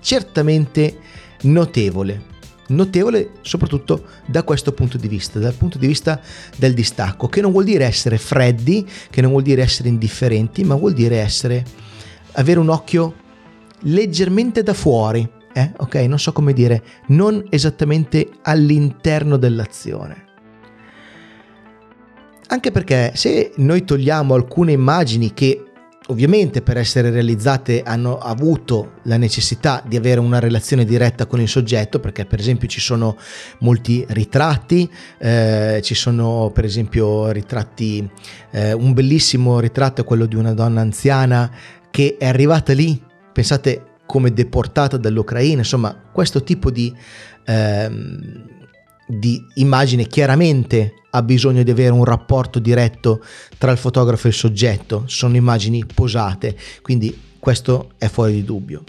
certamente 0.00 0.98
notevole. 1.42 2.32
Notevole 2.66 3.32
soprattutto 3.42 4.06
da 4.24 4.42
questo 4.42 4.72
punto 4.72 4.96
di 4.96 5.06
vista, 5.06 5.38
dal 5.38 5.52
punto 5.52 5.78
di 5.78 5.86
vista 5.86 6.20
del 6.56 6.72
distacco, 6.72 7.28
che 7.28 7.40
non 7.40 7.52
vuol 7.52 7.64
dire 7.64 7.84
essere 7.84 8.16
freddi, 8.16 8.88
che 9.10 9.20
non 9.20 9.30
vuol 9.30 9.42
dire 9.42 9.62
essere 9.62 9.88
indifferenti, 9.88 10.64
ma 10.64 10.74
vuol 10.74 10.94
dire 10.94 11.18
essere 11.18 11.64
avere 12.32 12.58
un 12.58 12.70
occhio 12.70 13.14
leggermente 13.80 14.62
da 14.62 14.72
fuori, 14.72 15.28
eh? 15.54 15.72
ok? 15.78 15.94
Non 15.94 16.18
so 16.18 16.32
come 16.32 16.52
dire, 16.52 16.82
non 17.08 17.46
esattamente 17.48 18.28
all'interno 18.42 19.36
dell'azione. 19.36 20.22
Anche 22.48 22.70
perché 22.70 23.12
se 23.14 23.52
noi 23.56 23.84
togliamo 23.84 24.34
alcune 24.34 24.72
immagini 24.72 25.32
che 25.32 25.62
ovviamente 26.08 26.60
per 26.60 26.76
essere 26.76 27.10
realizzate 27.10 27.82
hanno 27.82 28.18
avuto 28.18 28.96
la 29.04 29.16
necessità 29.16 29.82
di 29.86 29.96
avere 29.96 30.20
una 30.20 30.38
relazione 30.38 30.84
diretta 30.84 31.24
con 31.24 31.40
il 31.40 31.48
soggetto 31.48 31.98
perché 31.98 32.26
per 32.26 32.40
esempio 32.40 32.68
ci 32.68 32.80
sono 32.80 33.16
molti 33.60 34.04
ritratti 34.08 34.90
eh, 35.16 35.80
ci 35.82 35.94
sono 35.94 36.50
per 36.52 36.66
esempio 36.66 37.30
ritratti 37.30 38.06
eh, 38.50 38.74
un 38.74 38.92
bellissimo 38.92 39.60
ritratto 39.60 40.02
è 40.02 40.04
quello 40.04 40.26
di 40.26 40.36
una 40.36 40.52
donna 40.52 40.82
anziana 40.82 41.50
che 41.90 42.16
è 42.18 42.26
arrivata 42.26 42.74
lì 42.74 43.02
pensate 43.32 43.93
come 44.14 44.32
deportata 44.32 44.96
dall'Ucraina, 44.96 45.58
insomma 45.58 45.92
questo 46.12 46.44
tipo 46.44 46.70
di, 46.70 46.94
ehm, 47.46 48.46
di 49.08 49.44
immagine 49.54 50.06
chiaramente 50.06 50.94
ha 51.10 51.20
bisogno 51.20 51.64
di 51.64 51.72
avere 51.72 51.90
un 51.90 52.04
rapporto 52.04 52.60
diretto 52.60 53.24
tra 53.58 53.72
il 53.72 53.76
fotografo 53.76 54.28
e 54.28 54.30
il 54.30 54.36
soggetto, 54.36 55.02
sono 55.06 55.34
immagini 55.34 55.84
posate, 55.84 56.56
quindi 56.80 57.32
questo 57.40 57.94
è 57.98 58.06
fuori 58.06 58.34
di 58.34 58.44
dubbio. 58.44 58.84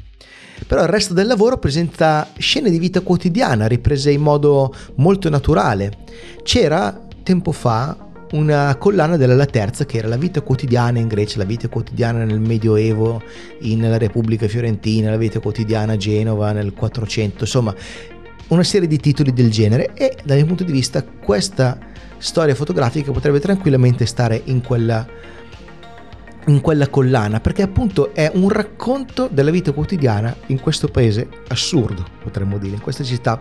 Però 0.67 0.83
il 0.83 0.89
resto 0.89 1.15
del 1.15 1.25
lavoro 1.25 1.57
presenta 1.57 2.29
scene 2.37 2.69
di 2.69 2.77
vita 2.77 3.01
quotidiana 3.01 3.65
riprese 3.65 4.11
in 4.11 4.21
modo 4.21 4.71
molto 4.97 5.27
naturale. 5.29 5.91
C'era 6.43 7.01
tempo 7.23 7.51
fa 7.51 8.04
una 8.35 8.75
collana 8.75 9.15
della 9.15 9.33
La 9.33 9.45
Terza 9.45 9.85
che 9.85 9.97
era 9.97 10.07
la 10.07 10.17
vita 10.17 10.41
quotidiana 10.41 10.99
in 10.99 11.07
Grecia, 11.07 11.37
la 11.37 11.45
vita 11.45 11.69
quotidiana 11.69 12.25
nel 12.25 12.39
Medioevo, 12.39 13.21
nella 13.61 13.97
Repubblica 13.97 14.47
Fiorentina, 14.47 15.09
la 15.09 15.17
vita 15.17 15.39
quotidiana 15.39 15.93
a 15.93 15.97
Genova 15.97 16.51
nel 16.51 16.73
400, 16.73 17.45
insomma 17.45 17.73
una 18.47 18.63
serie 18.63 18.87
di 18.87 18.97
titoli 18.97 19.33
del 19.33 19.49
genere 19.49 19.93
e 19.93 20.17
dal 20.23 20.37
mio 20.37 20.45
punto 20.45 20.63
di 20.63 20.71
vista 20.71 21.03
questa 21.03 21.79
storia 22.17 22.53
fotografica 22.53 23.11
potrebbe 23.11 23.39
tranquillamente 23.39 24.05
stare 24.05 24.41
in 24.45 24.61
quella, 24.61 25.07
in 26.47 26.61
quella 26.61 26.87
collana 26.89 27.39
perché 27.39 27.63
appunto 27.63 28.13
è 28.13 28.29
un 28.33 28.49
racconto 28.49 29.29
della 29.31 29.49
vita 29.49 29.71
quotidiana 29.71 30.35
in 30.47 30.59
questo 30.59 30.89
paese 30.89 31.27
assurdo, 31.47 32.05
potremmo 32.21 32.57
dire, 32.57 32.75
in 32.75 32.81
questa 32.81 33.03
città 33.03 33.39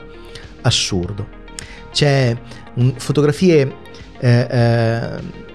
assurdo. 0.63 1.43
C'è 1.91 2.37
un, 2.75 2.95
fotografie 2.97 3.83
eh, 4.25 4.47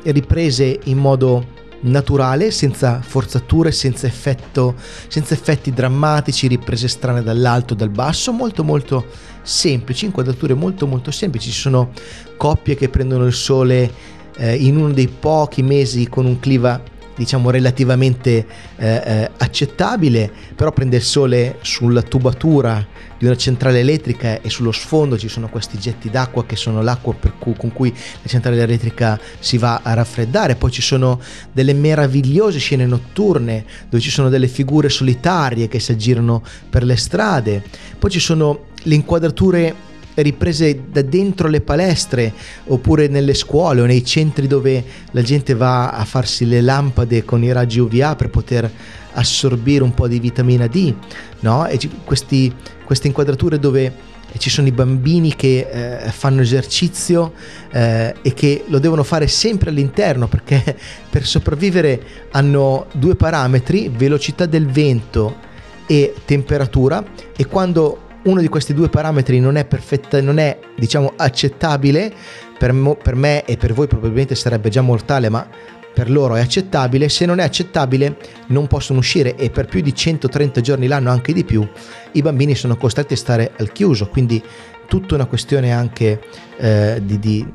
eh, 0.03 0.11
riprese 0.11 0.79
in 0.83 0.99
modo 0.99 1.57
naturale, 1.81 2.51
senza 2.51 3.01
forzature, 3.01 3.71
senza, 3.71 4.05
effetto, 4.05 4.75
senza 5.07 5.33
effetti 5.33 5.73
drammatici, 5.73 6.47
riprese 6.47 6.87
strane 6.87 7.23
dall'alto, 7.23 7.73
dal 7.73 7.89
basso, 7.89 8.31
molto 8.31 8.63
molto 8.63 9.07
semplici, 9.41 10.05
inquadrature 10.05 10.53
molto 10.53 10.85
molto 10.85 11.09
semplici. 11.09 11.49
Ci 11.49 11.61
sono 11.61 11.89
coppie 12.37 12.75
che 12.75 12.89
prendono 12.89 13.25
il 13.25 13.33
sole 13.33 13.91
eh, 14.37 14.55
in 14.55 14.77
uno 14.77 14.93
dei 14.93 15.07
pochi 15.07 15.63
mesi 15.63 16.07
con 16.07 16.27
un 16.27 16.39
cliva 16.39 16.79
diciamo 17.19 17.49
relativamente 17.49 18.45
eh, 18.77 18.87
eh, 18.87 19.31
accettabile, 19.35 20.31
però 20.55 20.71
prende 20.71 20.95
il 20.95 21.03
sole 21.03 21.57
sulla 21.59 22.01
tubatura 22.01 22.87
di 23.17 23.25
una 23.25 23.35
centrale 23.35 23.81
elettrica 23.81 24.39
e 24.39 24.49
sullo 24.49 24.71
sfondo 24.71 25.17
ci 25.17 25.27
sono 25.27 25.49
questi 25.49 25.77
getti 25.77 26.09
d'acqua 26.09 26.45
che 26.45 26.55
sono 26.55 26.81
l'acqua 26.81 27.13
cui, 27.37 27.53
con 27.57 27.73
cui 27.73 27.93
la 27.93 28.29
centrale 28.29 28.61
elettrica 28.61 29.19
si 29.39 29.57
va 29.57 29.81
a 29.83 29.93
raffreddare, 29.93 30.55
poi 30.55 30.71
ci 30.71 30.81
sono 30.81 31.19
delle 31.51 31.73
meravigliose 31.73 32.57
scene 32.57 32.85
notturne 32.85 33.65
dove 33.89 34.01
ci 34.01 34.09
sono 34.09 34.29
delle 34.29 34.47
figure 34.47 34.87
solitarie 34.87 35.67
che 35.67 35.81
si 35.81 35.91
aggirano 35.91 36.41
per 36.69 36.85
le 36.85 36.95
strade, 36.95 37.61
poi 37.99 38.09
ci 38.09 38.21
sono 38.21 38.67
le 38.83 38.95
inquadrature 38.95 39.87
riprese 40.21 40.83
da 40.91 41.01
dentro 41.01 41.47
le 41.47 41.61
palestre 41.61 42.33
oppure 42.65 43.07
nelle 43.07 43.33
scuole 43.33 43.81
o 43.81 43.85
nei 43.85 44.03
centri 44.03 44.47
dove 44.47 44.83
la 45.11 45.21
gente 45.21 45.53
va 45.53 45.91
a 45.91 46.05
farsi 46.05 46.45
le 46.45 46.61
lampade 46.61 47.23
con 47.25 47.43
i 47.43 47.51
raggi 47.51 47.79
UVA 47.79 48.15
per 48.15 48.29
poter 48.29 48.71
assorbire 49.13 49.83
un 49.83 49.93
po' 49.93 50.07
di 50.07 50.19
vitamina 50.19 50.67
D, 50.67 50.93
no? 51.39 51.67
E 51.67 51.79
questi, 52.05 52.53
queste 52.83 53.07
inquadrature 53.07 53.59
dove 53.59 54.07
ci 54.37 54.49
sono 54.49 54.67
i 54.67 54.71
bambini 54.71 55.35
che 55.35 55.67
eh, 55.69 56.11
fanno 56.11 56.41
esercizio 56.41 57.33
eh, 57.71 58.13
e 58.21 58.33
che 58.33 58.65
lo 58.67 58.77
devono 58.79 59.03
fare 59.03 59.27
sempre 59.27 59.71
all'interno 59.71 60.27
perché 60.27 60.77
per 61.09 61.25
sopravvivere 61.25 62.01
hanno 62.31 62.85
due 62.93 63.15
parametri, 63.15 63.89
velocità 63.89 64.45
del 64.45 64.67
vento 64.67 65.47
e 65.87 66.13
temperatura 66.25 67.03
e 67.35 67.47
quando 67.47 68.07
uno 68.23 68.41
di 68.41 68.47
questi 68.47 68.73
due 68.73 68.89
parametri 68.89 69.39
non 69.39 69.55
è 69.55 69.65
perfetta, 69.65 70.21
non 70.21 70.37
è 70.37 70.59
diciamo 70.75 71.13
accettabile, 71.15 72.13
per, 72.57 72.73
mo, 72.73 72.95
per 72.95 73.15
me 73.15 73.45
e 73.45 73.57
per 73.57 73.73
voi 73.73 73.87
probabilmente 73.87 74.35
sarebbe 74.35 74.69
già 74.69 74.81
mortale, 74.81 75.29
ma 75.29 75.47
per 75.93 76.09
loro 76.09 76.35
è 76.35 76.41
accettabile, 76.41 77.09
se 77.09 77.25
non 77.25 77.39
è 77.39 77.43
accettabile 77.43 78.17
non 78.47 78.67
possono 78.67 78.99
uscire 78.99 79.35
e 79.35 79.49
per 79.49 79.67
più 79.67 79.81
di 79.81 79.93
130 79.93 80.61
giorni 80.61 80.87
l'anno, 80.87 81.09
anche 81.09 81.33
di 81.33 81.43
più, 81.43 81.67
i 82.13 82.21
bambini 82.21 82.55
sono 82.55 82.77
costretti 82.77 83.13
a 83.13 83.17
stare 83.17 83.51
al 83.57 83.71
chiuso, 83.71 84.07
quindi 84.07 84.41
tutta 84.87 85.15
una 85.15 85.25
questione 85.25 85.71
anche 85.71 86.21
eh, 86.57 87.01
di, 87.03 87.19
di, 87.19 87.47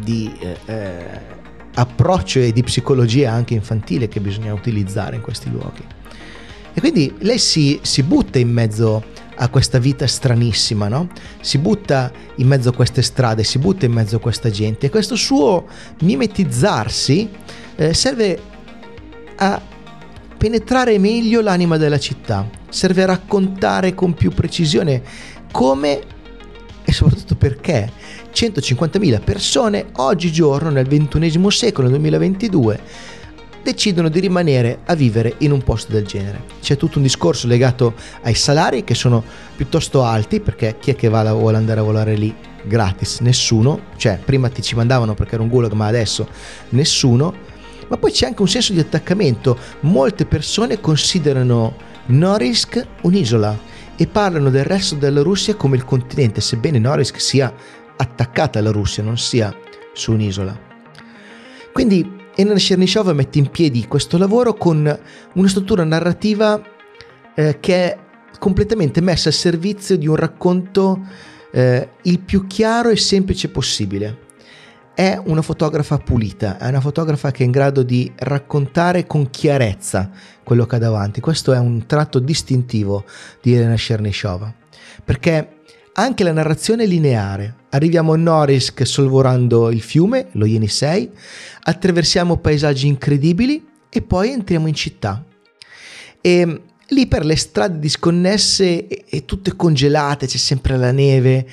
di 0.00 0.36
eh, 0.40 0.56
eh 0.66 1.38
approccio 1.72 2.40
e 2.40 2.52
di 2.52 2.64
psicologia 2.64 3.30
anche 3.30 3.54
infantile 3.54 4.08
che 4.08 4.20
bisogna 4.20 4.52
utilizzare 4.52 5.14
in 5.14 5.22
questi 5.22 5.50
luoghi. 5.50 5.99
E 6.72 6.80
quindi 6.80 7.14
lei 7.20 7.38
si, 7.38 7.78
si 7.82 8.02
butta 8.02 8.38
in 8.38 8.50
mezzo 8.50 9.02
a 9.36 9.48
questa 9.48 9.78
vita 9.78 10.06
stranissima, 10.06 10.88
no? 10.88 11.08
Si 11.40 11.58
butta 11.58 12.12
in 12.36 12.46
mezzo 12.46 12.68
a 12.68 12.72
queste 12.72 13.02
strade, 13.02 13.42
si 13.42 13.58
butta 13.58 13.86
in 13.86 13.92
mezzo 13.92 14.16
a 14.16 14.18
questa 14.20 14.50
gente 14.50 14.86
e 14.86 14.90
questo 14.90 15.16
suo 15.16 15.66
mimetizzarsi 16.02 17.28
eh, 17.76 17.94
serve 17.94 18.38
a 19.36 19.60
penetrare 20.36 20.98
meglio 20.98 21.40
l'anima 21.40 21.78
della 21.78 21.98
città, 21.98 22.48
serve 22.68 23.02
a 23.02 23.06
raccontare 23.06 23.94
con 23.94 24.14
più 24.14 24.30
precisione 24.30 25.02
come 25.50 26.00
e 26.84 26.92
soprattutto 26.92 27.36
perché 27.36 27.90
150.000 28.32 29.22
persone 29.22 29.86
oggigiorno 29.96 30.70
nel 30.70 30.86
XXI 30.86 31.50
secolo, 31.50 31.88
nel 31.88 31.98
2022, 31.98 32.80
decidono 33.62 34.08
di 34.08 34.20
rimanere 34.20 34.80
a 34.86 34.94
vivere 34.94 35.34
in 35.38 35.52
un 35.52 35.62
posto 35.62 35.92
del 35.92 36.06
genere. 36.06 36.44
C'è 36.60 36.76
tutto 36.76 36.98
un 36.98 37.04
discorso 37.04 37.46
legato 37.46 37.94
ai 38.22 38.34
salari 38.34 38.84
che 38.84 38.94
sono 38.94 39.22
piuttosto 39.56 40.02
alti 40.02 40.40
perché 40.40 40.76
chi 40.80 40.90
è 40.90 40.96
che 40.96 41.08
va, 41.08 41.32
vuole 41.32 41.56
andare 41.56 41.80
a 41.80 41.82
volare 41.82 42.14
lì 42.14 42.34
gratis? 42.64 43.20
Nessuno, 43.20 43.80
cioè 43.96 44.18
prima 44.22 44.48
ti 44.48 44.62
ci 44.62 44.74
mandavano 44.74 45.14
perché 45.14 45.34
era 45.34 45.42
un 45.42 45.48
gulag 45.48 45.72
ma 45.72 45.86
adesso 45.86 46.28
nessuno. 46.70 47.48
Ma 47.88 47.96
poi 47.96 48.12
c'è 48.12 48.26
anche 48.26 48.42
un 48.42 48.48
senso 48.48 48.72
di 48.72 48.78
attaccamento. 48.78 49.58
Molte 49.80 50.24
persone 50.24 50.80
considerano 50.80 51.74
Norilsk 52.06 52.86
un'isola 53.02 53.58
e 53.96 54.06
parlano 54.06 54.48
del 54.48 54.64
resto 54.64 54.94
della 54.94 55.22
Russia 55.22 55.54
come 55.56 55.76
il 55.76 55.84
continente, 55.84 56.40
sebbene 56.40 56.78
Norilsk 56.78 57.20
sia 57.20 57.52
attaccata 57.96 58.58
alla 58.58 58.70
Russia, 58.70 59.02
non 59.02 59.18
sia 59.18 59.54
su 59.92 60.12
un'isola. 60.12 60.58
Quindi 61.72 62.18
Enan 62.36 62.56
Chernyshov 62.56 63.10
mette 63.12 63.38
in 63.38 63.50
piedi 63.50 63.86
questo 63.86 64.16
lavoro 64.16 64.54
con 64.54 64.98
una 65.34 65.48
struttura 65.48 65.84
narrativa 65.84 66.62
eh, 67.34 67.58
che 67.60 67.74
è 67.74 67.98
completamente 68.38 69.00
messa 69.00 69.28
al 69.28 69.34
servizio 69.34 69.96
di 69.96 70.06
un 70.06 70.16
racconto 70.16 71.00
eh, 71.52 71.88
il 72.02 72.20
più 72.20 72.46
chiaro 72.46 72.88
e 72.88 72.96
semplice 72.96 73.48
possibile. 73.48 74.28
è 75.00 75.18
una 75.24 75.40
fotografa 75.40 75.96
pulita, 75.96 76.58
è 76.58 76.68
una 76.68 76.82
fotografa 76.82 77.30
che 77.30 77.42
è 77.42 77.46
in 77.46 77.52
grado 77.52 77.82
di 77.82 78.12
raccontare 78.16 79.06
con 79.06 79.30
chiarezza 79.30 80.10
quello 80.44 80.66
che 80.66 80.76
ha 80.76 80.78
davanti. 80.78 81.20
Questo 81.20 81.54
è 81.54 81.58
un 81.58 81.86
tratto 81.86 82.18
distintivo 82.18 83.04
di 83.40 83.54
Elena 83.54 83.76
Chernyshova, 83.76 84.52
perché 85.02 85.60
anche 86.00 86.24
la 86.24 86.32
narrazione 86.32 86.84
è 86.84 86.86
lineare. 86.86 87.56
Arriviamo 87.70 88.12
a 88.12 88.16
Norisk 88.16 88.86
solvorando 88.86 89.70
il 89.70 89.80
fiume, 89.80 90.28
lo 90.32 90.46
Yenisei, 90.46 91.10
attraversiamo 91.62 92.38
paesaggi 92.38 92.86
incredibili 92.86 93.66
e 93.88 94.02
poi 94.02 94.30
entriamo 94.30 94.66
in 94.66 94.74
città. 94.74 95.24
E 96.20 96.62
lì 96.88 97.06
per 97.06 97.24
le 97.24 97.36
strade 97.36 97.78
disconnesse 97.78 98.86
e, 98.86 99.04
e 99.08 99.24
tutte 99.24 99.56
congelate, 99.56 100.26
c'è 100.26 100.36
sempre 100.36 100.76
la 100.76 100.92
neve. 100.92 101.46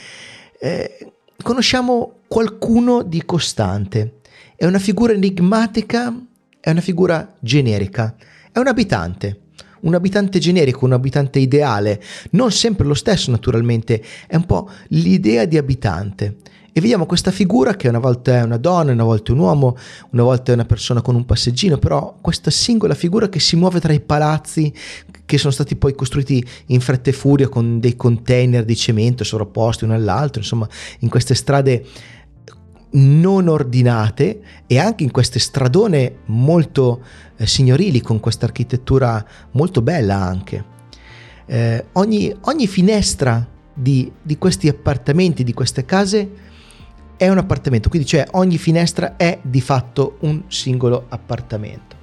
Eh, 0.59 1.13
conosciamo 1.41 2.21
qualcuno 2.27 3.03
di 3.03 3.23
costante. 3.25 4.19
È 4.55 4.65
una 4.65 4.79
figura 4.79 5.13
enigmatica, 5.13 6.13
è 6.59 6.71
una 6.71 6.81
figura 6.81 7.35
generica, 7.39 8.15
è 8.51 8.59
un 8.59 8.67
abitante. 8.67 9.41
Un 9.81 9.93
abitante 9.93 10.39
generico, 10.39 10.85
un 10.85 10.93
abitante 10.93 11.39
ideale, 11.39 12.01
non 12.31 12.51
sempre 12.51 12.85
lo 12.85 12.93
stesso 12.93 13.31
naturalmente, 13.31 14.03
è 14.27 14.35
un 14.35 14.45
po' 14.45 14.69
l'idea 14.89 15.45
di 15.45 15.57
abitante. 15.57 16.37
E 16.77 16.79
vediamo 16.79 17.07
questa 17.07 17.31
figura 17.31 17.75
che 17.75 17.87
una 17.87 17.97
volta 17.97 18.35
è 18.35 18.43
una 18.43 18.57
donna, 18.57 18.91
una 18.91 19.03
volta 19.03 19.31
è 19.31 19.33
un 19.33 19.39
uomo, 19.39 19.75
una 20.11 20.21
volta 20.21 20.51
è 20.51 20.53
una 20.53 20.65
persona 20.65 21.01
con 21.01 21.15
un 21.15 21.25
passeggino, 21.25 21.79
però 21.79 22.19
questa 22.21 22.51
singola 22.51 22.93
figura 22.93 23.29
che 23.29 23.39
si 23.39 23.55
muove 23.55 23.79
tra 23.79 23.93
i 23.93 23.99
palazzi 23.99 24.71
che 25.25 25.37
sono 25.39 25.51
stati 25.51 25.75
poi 25.75 25.95
costruiti 25.95 26.45
in 26.67 26.79
fretta 26.79 27.09
e 27.09 27.13
furia 27.13 27.49
con 27.49 27.79
dei 27.79 27.95
container 27.95 28.63
di 28.63 28.75
cemento 28.75 29.23
sovrapposti 29.23 29.85
uno 29.85 29.95
all'altro, 29.95 30.39
insomma, 30.39 30.69
in 30.99 31.09
queste 31.09 31.33
strade 31.33 31.83
non 32.91 33.47
ordinate 33.47 34.41
e 34.65 34.79
anche 34.79 35.03
in 35.03 35.11
queste 35.11 35.39
stradone 35.39 36.19
molto 36.25 37.03
eh, 37.35 37.45
signorili 37.45 38.01
con 38.01 38.19
questa 38.19 38.45
architettura 38.45 39.25
molto 39.51 39.81
bella 39.81 40.15
anche. 40.15 40.75
Eh, 41.45 41.85
ogni, 41.93 42.35
ogni, 42.41 42.67
finestra 42.67 43.45
di, 43.73 44.11
di 44.21 44.37
questi 44.37 44.67
appartamenti, 44.67 45.43
di 45.43 45.53
queste 45.53 45.85
case, 45.85 46.29
è 47.17 47.27
un 47.29 47.37
appartamento, 47.37 47.89
quindi 47.89 48.07
cioè 48.07 48.27
ogni 48.31 48.57
finestra 48.57 49.15
è 49.17 49.39
di 49.41 49.61
fatto 49.61 50.17
un 50.21 50.43
singolo 50.47 51.05
appartamento. 51.09 51.95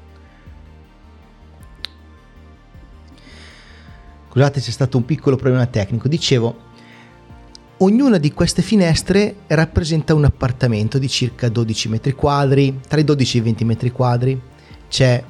Scusate, 4.34 4.60
c'è 4.60 4.70
stato 4.72 4.96
un 4.96 5.04
piccolo 5.04 5.36
problema 5.36 5.64
tecnico. 5.66 6.08
Dicevo, 6.08 6.72
ognuna 7.78 8.19
di 8.19 8.33
queste 8.33 8.62
finestre 8.62 9.37
rappresenta 9.49 10.14
un 10.14 10.25
appartamento 10.25 10.99
di 10.99 11.09
circa 11.09 11.49
12 11.49 11.88
metri 11.88 12.12
quadri, 12.12 12.81
tra 12.87 13.00
i 13.00 13.04
12 13.04 13.37
e 13.37 13.40
i 13.40 13.45
20 13.45 13.64
metri 13.64 13.90
quadri. 13.90 14.40
C'è 14.88 15.23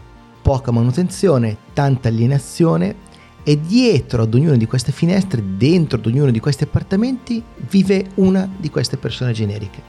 poca 0.42 0.70
manutenzione, 0.70 1.56
tanta 1.72 2.08
alienazione 2.08 3.12
e 3.42 3.60
dietro 3.60 4.22
ad 4.22 4.34
ognuna 4.34 4.56
di 4.56 4.66
queste 4.66 4.92
finestre, 4.92 5.42
dentro 5.56 5.98
ad 5.98 6.06
ognuno 6.06 6.30
di 6.30 6.40
questi 6.40 6.64
appartamenti, 6.64 7.42
vive 7.70 8.06
una 8.16 8.48
di 8.56 8.70
queste 8.70 8.96
persone 8.96 9.32
generiche. 9.32 9.82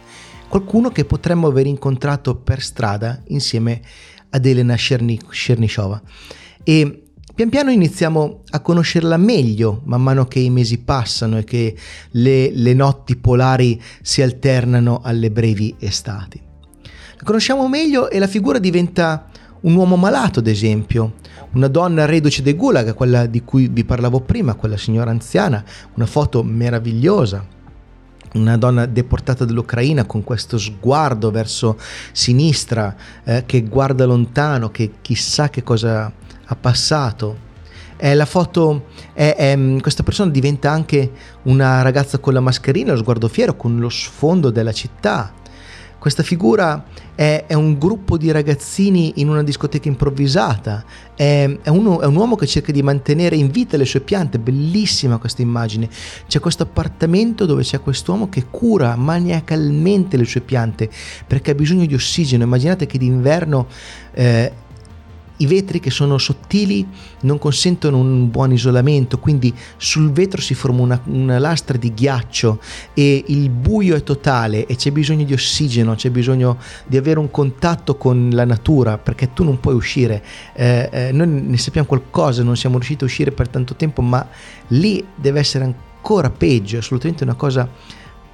Qualcuno 0.47 0.89
che 0.89 1.05
potremmo 1.05 1.47
aver 1.47 1.65
incontrato 1.65 2.35
per 2.35 2.61
strada 2.61 3.21
insieme 3.27 3.81
ad 4.29 4.45
Elena 4.45 4.75
Chernyshova. 4.75 6.01
E 6.63 7.04
pian 7.35 7.49
piano 7.49 7.69
iniziamo 7.69 8.43
a 8.49 8.61
conoscerla 8.61 9.17
meglio 9.17 9.81
man 9.83 10.01
mano 10.01 10.25
che 10.25 10.39
i 10.39 10.49
mesi 10.49 10.77
passano 10.77 11.37
e 11.37 11.43
che 11.43 11.75
le, 12.11 12.49
le 12.49 12.73
notti 12.73 13.17
polari 13.17 13.81
si 14.01 14.21
alternano 14.21 15.01
alle 15.03 15.29
brevi 15.29 15.75
estati. 15.77 16.41
La 16.81 17.23
conosciamo 17.23 17.67
meglio 17.67 18.09
e 18.09 18.19
la 18.19 18.27
figura 18.27 18.57
diventa 18.57 19.27
un 19.61 19.75
uomo 19.75 19.97
malato, 19.97 20.39
ad 20.39 20.47
esempio, 20.47 21.15
una 21.53 21.67
donna 21.67 22.05
reduce 22.05 22.41
de 22.41 22.53
gulag, 22.53 22.93
quella 22.93 23.25
di 23.25 23.43
cui 23.43 23.67
vi 23.67 23.83
parlavo 23.83 24.21
prima, 24.21 24.53
quella 24.53 24.77
signora 24.77 25.11
anziana, 25.11 25.61
una 25.95 26.05
foto 26.05 26.41
meravigliosa. 26.41 27.53
Una 28.35 28.57
donna 28.57 28.85
deportata 28.85 29.45
dall'Ucraina 29.45 30.03
con 30.03 30.23
questo 30.23 30.57
sguardo 30.57 31.31
verso 31.31 31.77
sinistra, 32.11 32.93
eh, 33.23 33.43
che 33.45 33.63
guarda 33.63 34.05
lontano, 34.05 34.71
che 34.71 34.95
chissà 35.01 35.49
che 35.49 35.63
cosa 35.63 36.11
ha 36.45 36.55
passato. 36.55 37.43
È 37.97 38.13
la 38.13 38.25
foto, 38.25 38.87
è, 39.13 39.35
è, 39.37 39.81
questa 39.81 40.03
persona 40.03 40.29
diventa 40.29 40.69
anche 40.69 41.11
una 41.43 41.81
ragazza 41.81 42.17
con 42.17 42.33
la 42.33 42.41
mascherina, 42.41 42.91
lo 42.91 42.97
sguardo 42.97 43.27
fiero, 43.27 43.55
con 43.55 43.79
lo 43.79 43.89
sfondo 43.89 44.49
della 44.49 44.73
città 44.73 45.33
questa 46.05 46.21
figura 46.21 46.85
è, 47.15 47.45
è, 47.47 47.55
un 47.55 47.79
gruppo 47.79 48.15
di 48.15 48.29
ragazzini 48.29 49.13
in 49.15 49.27
una 49.27 49.41
discoteca 49.41 49.87
improvvisata, 49.87 50.85
è, 51.15 51.57
è, 51.63 51.69
uno, 51.69 51.99
è, 51.99 52.05
un 52.05 52.15
uomo 52.15 52.35
che 52.35 52.45
cerca 52.45 52.71
di 52.71 52.83
mantenere 52.83 53.35
in 53.35 53.49
vita 53.49 53.75
le 53.75 53.85
sue 53.85 54.01
piante, 54.01 54.37
bellissima 54.37 55.17
questa 55.17 55.41
immagine. 55.41 55.89
C'è 56.27 56.39
questo 56.39 56.61
appartamento 56.61 57.47
dove 57.47 57.63
c'è 57.63 57.79
quest'uomo 57.79 58.29
che 58.29 58.45
cura 58.51 58.95
maniacalmente 58.95 60.15
le 60.15 60.25
sue 60.25 60.41
piante 60.41 60.91
perché 61.25 61.49
ha 61.49 61.55
bisogno 61.55 61.87
di 61.87 61.95
ossigeno. 61.95 62.43
Immaginate 62.43 62.85
che 62.85 62.99
d'inverno 62.99 63.65
eh, 64.13 64.51
i 65.37 65.45
vetri 65.45 65.79
che 65.79 65.89
sono 65.89 66.17
sottili 66.17 66.87
non 67.21 67.37
consentono 67.37 67.97
un 67.97 68.29
buon 68.29 68.51
isolamento, 68.51 69.19
quindi 69.19 69.53
sul 69.77 70.11
vetro 70.11 70.41
si 70.41 70.53
forma 70.53 70.81
una, 70.81 71.01
una, 71.05 71.39
lastra 71.39 71.77
di 71.77 71.93
ghiaccio 71.93 72.59
e 72.93 73.23
il 73.27 73.49
buio 73.49 73.95
è 73.95 74.03
totale 74.03 74.65
e 74.65 74.75
c'è 74.75 74.91
bisogno 74.91 75.25
di 75.25 75.33
ossigeno, 75.33 75.95
c'è 75.95 76.09
bisogno 76.09 76.57
di 76.85 76.97
avere 76.97 77.19
un 77.19 77.29
contatto 77.31 77.97
con 77.97 78.29
la 78.31 78.45
natura 78.45 78.97
perché 78.97 79.33
tu 79.33 79.43
non 79.43 79.59
puoi 79.59 79.75
uscire. 79.75 80.23
Eh, 80.53 80.89
eh, 80.91 81.11
noi 81.11 81.27
ne 81.27 81.57
sappiamo 81.57 81.87
qualcosa, 81.87 82.43
non 82.43 82.55
siamo 82.55 82.75
riusciti 82.75 83.03
a 83.03 83.07
uscire 83.07 83.31
per 83.31 83.49
tanto 83.49 83.75
tempo, 83.75 84.01
ma 84.01 84.27
lì 84.67 85.03
deve 85.15 85.39
essere 85.39 85.65
ancora 85.65 86.29
peggio, 86.29 86.77
assolutamente 86.77 87.23
una 87.23 87.35
cosa 87.35 87.69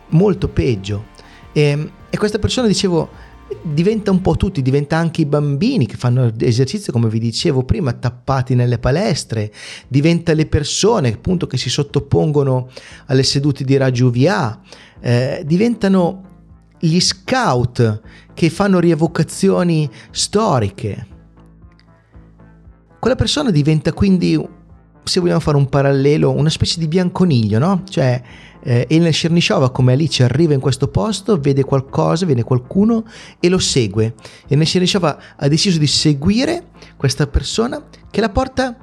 molto 0.10 0.48
peggio. 0.48 1.06
E, 1.54 1.92
e 2.10 2.18
questa 2.18 2.40
persona, 2.40 2.68
dicevo, 2.68 3.30
diventa 3.62 4.12
un 4.12 4.22
po' 4.22 4.36
tutti, 4.36 4.62
diventa 4.62 4.98
anche 4.98 5.22
i 5.22 5.26
bambini 5.26 5.86
che 5.86 5.96
fanno 5.96 6.32
esercizio, 6.40 6.92
come 6.94 7.10
vi 7.10 7.20
dicevo 7.20 7.64
prima, 7.64 7.94
tappati 7.94 8.56
nelle 8.56 8.80
palestre, 8.80 9.52
diventa 9.88 10.34
le 10.34 10.46
persone 10.46 11.14
appunto 11.14 11.48
che 11.48 11.58
si 11.58 11.70
sottopongono 11.70 12.70
alle 13.08 13.24
sedute 13.24 13.64
di 13.64 13.78
raggio 13.78 14.08
UVA, 14.08 14.60
eh, 15.00 15.44
diventano 15.46 16.30
gli 16.80 17.00
scout 17.00 18.02
che 18.34 18.50
fanno 18.50 18.80
rievocazioni 18.80 19.90
storiche. 20.10 21.08
Quella 23.00 23.16
persona 23.16 23.52
diventa 23.52 23.94
quindi, 23.94 24.40
se 25.04 25.20
vogliamo 25.20 25.40
fare 25.40 25.58
un 25.58 25.70
parallelo, 25.70 26.32
una 26.32 26.50
specie 26.50 26.80
di 26.80 26.88
bianconiglio, 26.88 27.60
no? 27.60 27.84
Cioè 27.88 28.22
eh, 28.64 28.86
Elena 28.90 29.10
Chernyshova 29.10 29.72
come 29.72 29.94
Alice 29.94 30.24
arriva 30.24 30.54
in 30.54 30.60
questo 30.60 30.88
posto, 30.88 31.40
vede 31.40 31.64
qualcosa, 31.64 32.26
vede 32.26 32.44
qualcuno 32.44 33.06
e 33.40 33.50
lo 33.50 33.60
segue. 33.60 34.16
Elena 34.48 34.66
Chernyshova 34.66 35.20
ha 35.38 35.48
deciso 35.48 35.80
di 35.80 35.88
seguire 35.88 36.70
questa 36.98 37.28
persona 37.28 37.84
che 38.10 38.22
la 38.22 38.30
porta 38.30 38.76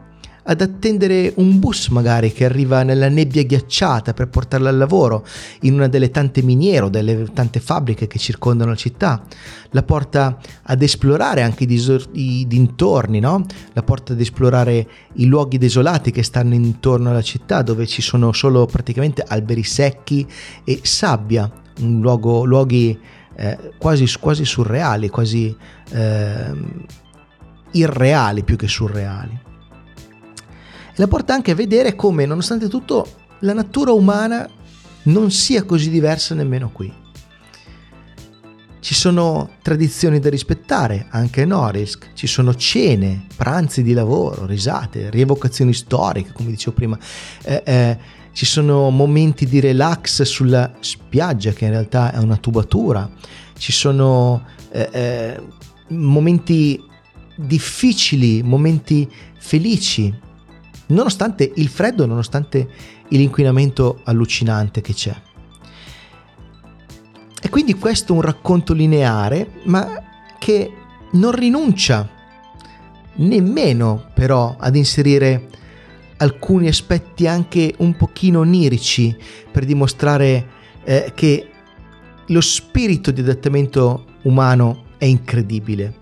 ad 0.51 0.63
attendere 0.63 1.35
un 1.37 1.59
bus 1.59 1.89
magari 1.89 2.33
che 2.33 2.47
arriva 2.47 2.83
nella 2.83 3.09
nebbia 3.09 3.43
ghiacciata 3.43 4.15
per 4.15 4.29
portarla 4.29 4.71
al 4.71 4.79
lavoro 4.79 5.27
in 5.63 5.75
una 5.75 5.89
delle 5.89 6.11
tante 6.11 6.43
miniere 6.43 6.87
o 6.87 6.89
delle 6.89 7.29
tante 7.35 7.61
fabbriche 7.61 8.07
che 8.07 8.19
circondano 8.19 8.71
la 8.71 8.77
città, 8.77 9.23
la 9.71 9.83
porta 9.83 10.39
ad 10.63 10.81
esplorare 10.83 11.43
anche 11.43 11.65
i, 11.65 11.67
disor- 11.67 12.09
i 12.13 12.47
dintorni, 12.47 13.21
no? 13.21 13.45
la 13.75 13.83
porta 13.83 14.15
ad 14.15 14.21
esplorare 14.21 14.89
i 15.15 15.27
luoghi 15.27 15.59
desolati 15.59 16.11
che 16.11 16.23
stanno 16.23 16.55
intorno 16.55 17.11
alla 17.11 17.23
città 17.23 17.61
dove 17.61 17.87
ci 17.87 18.01
sono 18.01 18.33
solo 18.33 18.65
praticamente 18.65 19.23
alberi 19.27 19.63
secchi 19.63 20.27
e 20.65 20.81
sabbia, 20.83 21.51
un 21.81 22.01
luogo, 22.01 22.45
luoghi 22.45 22.99
eh, 23.37 23.73
quasi, 23.77 24.11
quasi, 24.19 24.47
surreali, 24.47 25.11
quasi 25.11 25.55
eh, 25.91 26.53
irreali 27.73 28.43
più 28.45 28.57
che 28.57 28.67
surreali 28.67 29.47
la 30.99 31.07
porta 31.07 31.33
anche 31.33 31.53
a 31.53 31.55
vedere 31.55 31.95
come, 31.95 32.27
nonostante 32.27 32.69
tutto, 32.69 33.07
la 33.41 33.53
natura 33.53 33.93
umana 33.93 34.49
non 35.05 35.31
sia 35.31 35.63
così 35.63 35.91
diversa 35.91 36.35
nemmeno 36.35 36.71
qui. 36.71 36.93
Ci 38.81 38.95
sono 38.95 39.51
tradizioni 39.63 40.19
da 40.19 40.29
rispettare 40.29 41.07
anche 41.11 41.43
a 41.43 41.47
Norilsk, 41.47 42.15
ci 42.15 42.27
sono 42.27 42.55
cene, 42.55 43.27
pranzi 43.37 43.83
di 43.83 43.93
lavoro, 43.93 44.45
risate, 44.45 45.09
rievocazioni 45.11 45.73
storiche, 45.73 46.33
come 46.33 46.51
dicevo 46.51 46.75
prima, 46.75 46.99
eh, 47.45 47.63
eh, 47.65 47.99
ci 48.33 48.45
sono 48.45 48.91
momenti 48.91 49.47
di 49.47 49.61
relax 49.61 50.23
sulla 50.23 50.73
spiaggia 50.81 51.53
che 51.53 51.65
in 51.65 51.71
realtà 51.71 52.13
è 52.13 52.19
una 52.19 52.37
tubatura, 52.37 53.09
ci 53.57 53.73
sono 53.73 54.45
eh, 54.71 54.89
eh 54.93 55.57
momenti 55.91 56.83
difficili, 57.37 58.43
momenti 58.43 59.09
felici, 59.39 60.13
nonostante 60.89 61.51
il 61.57 61.69
freddo, 61.69 62.07
nonostante 62.07 62.69
l'inquinamento 63.09 64.01
allucinante 64.05 64.81
che 64.81 64.93
c'è. 64.93 65.15
E 67.41 67.49
quindi 67.49 67.75
questo 67.75 68.13
è 68.13 68.17
un 68.17 68.23
racconto 68.23 68.73
lineare, 68.73 69.61
ma 69.65 70.03
che 70.39 70.73
non 71.13 71.33
rinuncia 71.33 72.09
nemmeno 73.15 74.11
però 74.15 74.57
ad 74.59 74.77
inserire 74.77 75.49
alcuni 76.19 76.69
aspetti 76.69 77.27
anche 77.27 77.75
un 77.79 77.97
pochino 77.97 78.41
onirici 78.41 79.17
per 79.51 79.65
dimostrare 79.65 80.47
eh, 80.85 81.13
che 81.15 81.51
lo 82.27 82.41
spirito 82.41 83.11
di 83.11 83.21
adattamento 83.21 84.05
umano 84.23 84.85
è 84.99 85.05
incredibile, 85.05 85.95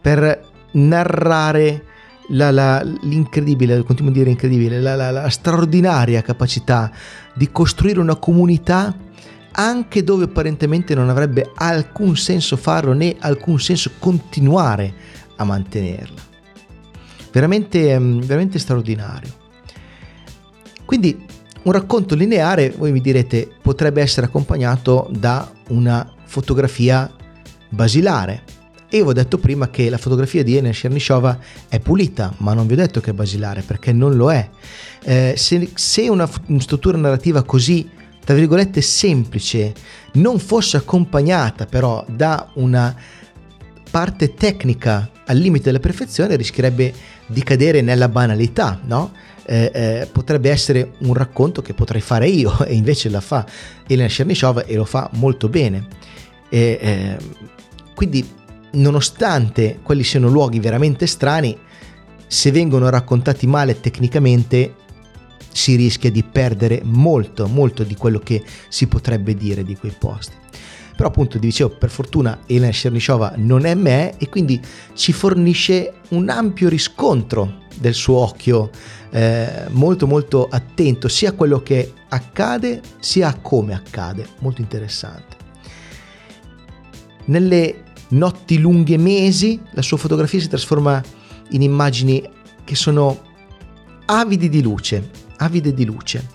per 0.00 0.48
narrare 0.72 1.84
la, 2.28 2.50
la, 2.50 2.82
l'incredibile, 3.02 3.82
continuo 3.82 4.10
a 4.10 4.14
dire 4.14 4.30
incredibile, 4.30 4.80
la, 4.80 5.10
la 5.10 5.28
straordinaria 5.28 6.22
capacità 6.22 6.90
di 7.34 7.50
costruire 7.50 8.00
una 8.00 8.16
comunità 8.16 8.94
anche 9.58 10.04
dove 10.04 10.24
apparentemente 10.24 10.94
non 10.94 11.08
avrebbe 11.08 11.50
alcun 11.54 12.16
senso 12.16 12.56
farlo 12.56 12.92
né 12.92 13.16
alcun 13.18 13.58
senso 13.58 13.92
continuare 13.98 14.92
a 15.36 15.44
mantenerla. 15.44 16.20
Veramente, 17.32 17.90
ehm, 17.90 18.20
veramente 18.20 18.58
straordinario. 18.58 19.44
Quindi 20.84 21.24
un 21.62 21.72
racconto 21.72 22.14
lineare, 22.14 22.70
voi 22.76 22.92
mi 22.92 23.00
direte, 23.00 23.48
potrebbe 23.60 24.00
essere 24.00 24.26
accompagnato 24.26 25.08
da 25.10 25.50
una 25.68 26.08
fotografia 26.24 27.10
basilare. 27.68 28.42
E 28.88 28.98
io 28.98 29.04
vi 29.04 29.10
ho 29.10 29.14
detto 29.14 29.38
prima 29.38 29.68
che 29.68 29.90
la 29.90 29.98
fotografia 29.98 30.44
di 30.44 30.56
Ena 30.56 30.70
Chernyshova 30.70 31.38
è 31.68 31.80
pulita, 31.80 32.32
ma 32.38 32.54
non 32.54 32.66
vi 32.66 32.74
ho 32.74 32.76
detto 32.76 33.00
che 33.00 33.10
è 33.10 33.14
basilare, 33.14 33.62
perché 33.62 33.92
non 33.92 34.14
lo 34.14 34.30
è. 34.30 34.48
Eh, 35.02 35.34
se, 35.36 35.70
se 35.74 36.08
una, 36.08 36.28
struttura 36.58 36.96
narrativa 36.96 37.42
così 37.42 37.88
tra 38.24 38.34
virgolette 38.34 38.80
semplice 38.80 39.72
non 40.14 40.40
fosse 40.40 40.76
accompagnata 40.76 41.64
però 41.66 42.04
da 42.08 42.50
una 42.54 42.92
parte 43.88 44.34
tecnica 44.34 45.08
al 45.26 45.36
limite 45.36 45.66
della 45.66 45.78
perfezione 45.78 46.34
rischierebbe 46.34 46.92
di 47.26 47.42
cadere 47.42 47.80
nella 47.82 48.08
banalità, 48.08 48.80
no? 48.84 49.12
Eh, 49.44 49.70
eh, 49.72 50.08
potrebbe 50.10 50.50
essere 50.50 50.94
un 51.00 51.14
racconto 51.14 51.62
che 51.62 51.72
potrei 51.72 52.00
fare 52.00 52.28
io 52.28 52.58
e 52.66 52.74
invece 52.74 53.08
la 53.08 53.20
fa 53.20 53.46
Elena 53.86 54.08
Chernyshov 54.08 54.64
e 54.66 54.74
lo 54.74 54.84
fa 54.84 55.08
molto 55.14 55.48
bene. 55.48 55.86
E, 56.48 56.78
eh, 56.80 57.16
quindi 57.94 58.28
nonostante 58.76 59.80
quelli 59.82 60.04
siano 60.04 60.28
luoghi 60.28 60.60
veramente 60.60 61.06
strani, 61.06 61.56
se 62.26 62.50
vengono 62.50 62.88
raccontati 62.88 63.46
male 63.46 63.80
tecnicamente 63.80 64.74
si 65.52 65.74
rischia 65.76 66.10
di 66.10 66.22
perdere 66.22 66.82
molto, 66.84 67.46
molto 67.46 67.82
di 67.82 67.94
quello 67.94 68.18
che 68.18 68.42
si 68.68 68.86
potrebbe 68.86 69.34
dire 69.34 69.64
di 69.64 69.76
quei 69.76 69.94
posti. 69.96 70.34
Però 70.94 71.08
appunto 71.08 71.38
dicevo, 71.38 71.70
per 71.70 71.90
fortuna 71.90 72.40
Elena 72.46 72.72
Chernyshova 72.72 73.34
non 73.36 73.66
è 73.66 73.74
me 73.74 74.16
e 74.16 74.28
quindi 74.28 74.60
ci 74.94 75.12
fornisce 75.12 75.94
un 76.10 76.28
ampio 76.28 76.68
riscontro 76.68 77.64
del 77.78 77.94
suo 77.94 78.16
occhio 78.18 78.70
eh, 79.10 79.66
molto 79.70 80.06
molto 80.06 80.48
attento 80.50 81.08
sia 81.08 81.30
a 81.30 81.32
quello 81.32 81.62
che 81.62 81.92
accade 82.08 82.80
sia 82.98 83.28
a 83.28 83.34
come 83.34 83.74
accade, 83.74 84.26
molto 84.40 84.62
interessante. 84.62 85.36
Nelle 87.26 87.84
notti 88.08 88.58
lunghe 88.58 88.96
mesi 88.96 89.60
la 89.72 89.82
sua 89.82 89.96
fotografia 89.96 90.40
si 90.40 90.48
trasforma 90.48 91.02
in 91.50 91.62
immagini 91.62 92.22
che 92.64 92.74
sono 92.74 93.20
avidi 94.06 94.48
di 94.48 94.62
luce, 94.62 95.10
avide 95.36 95.72
di 95.72 95.84
luce. 95.84 96.34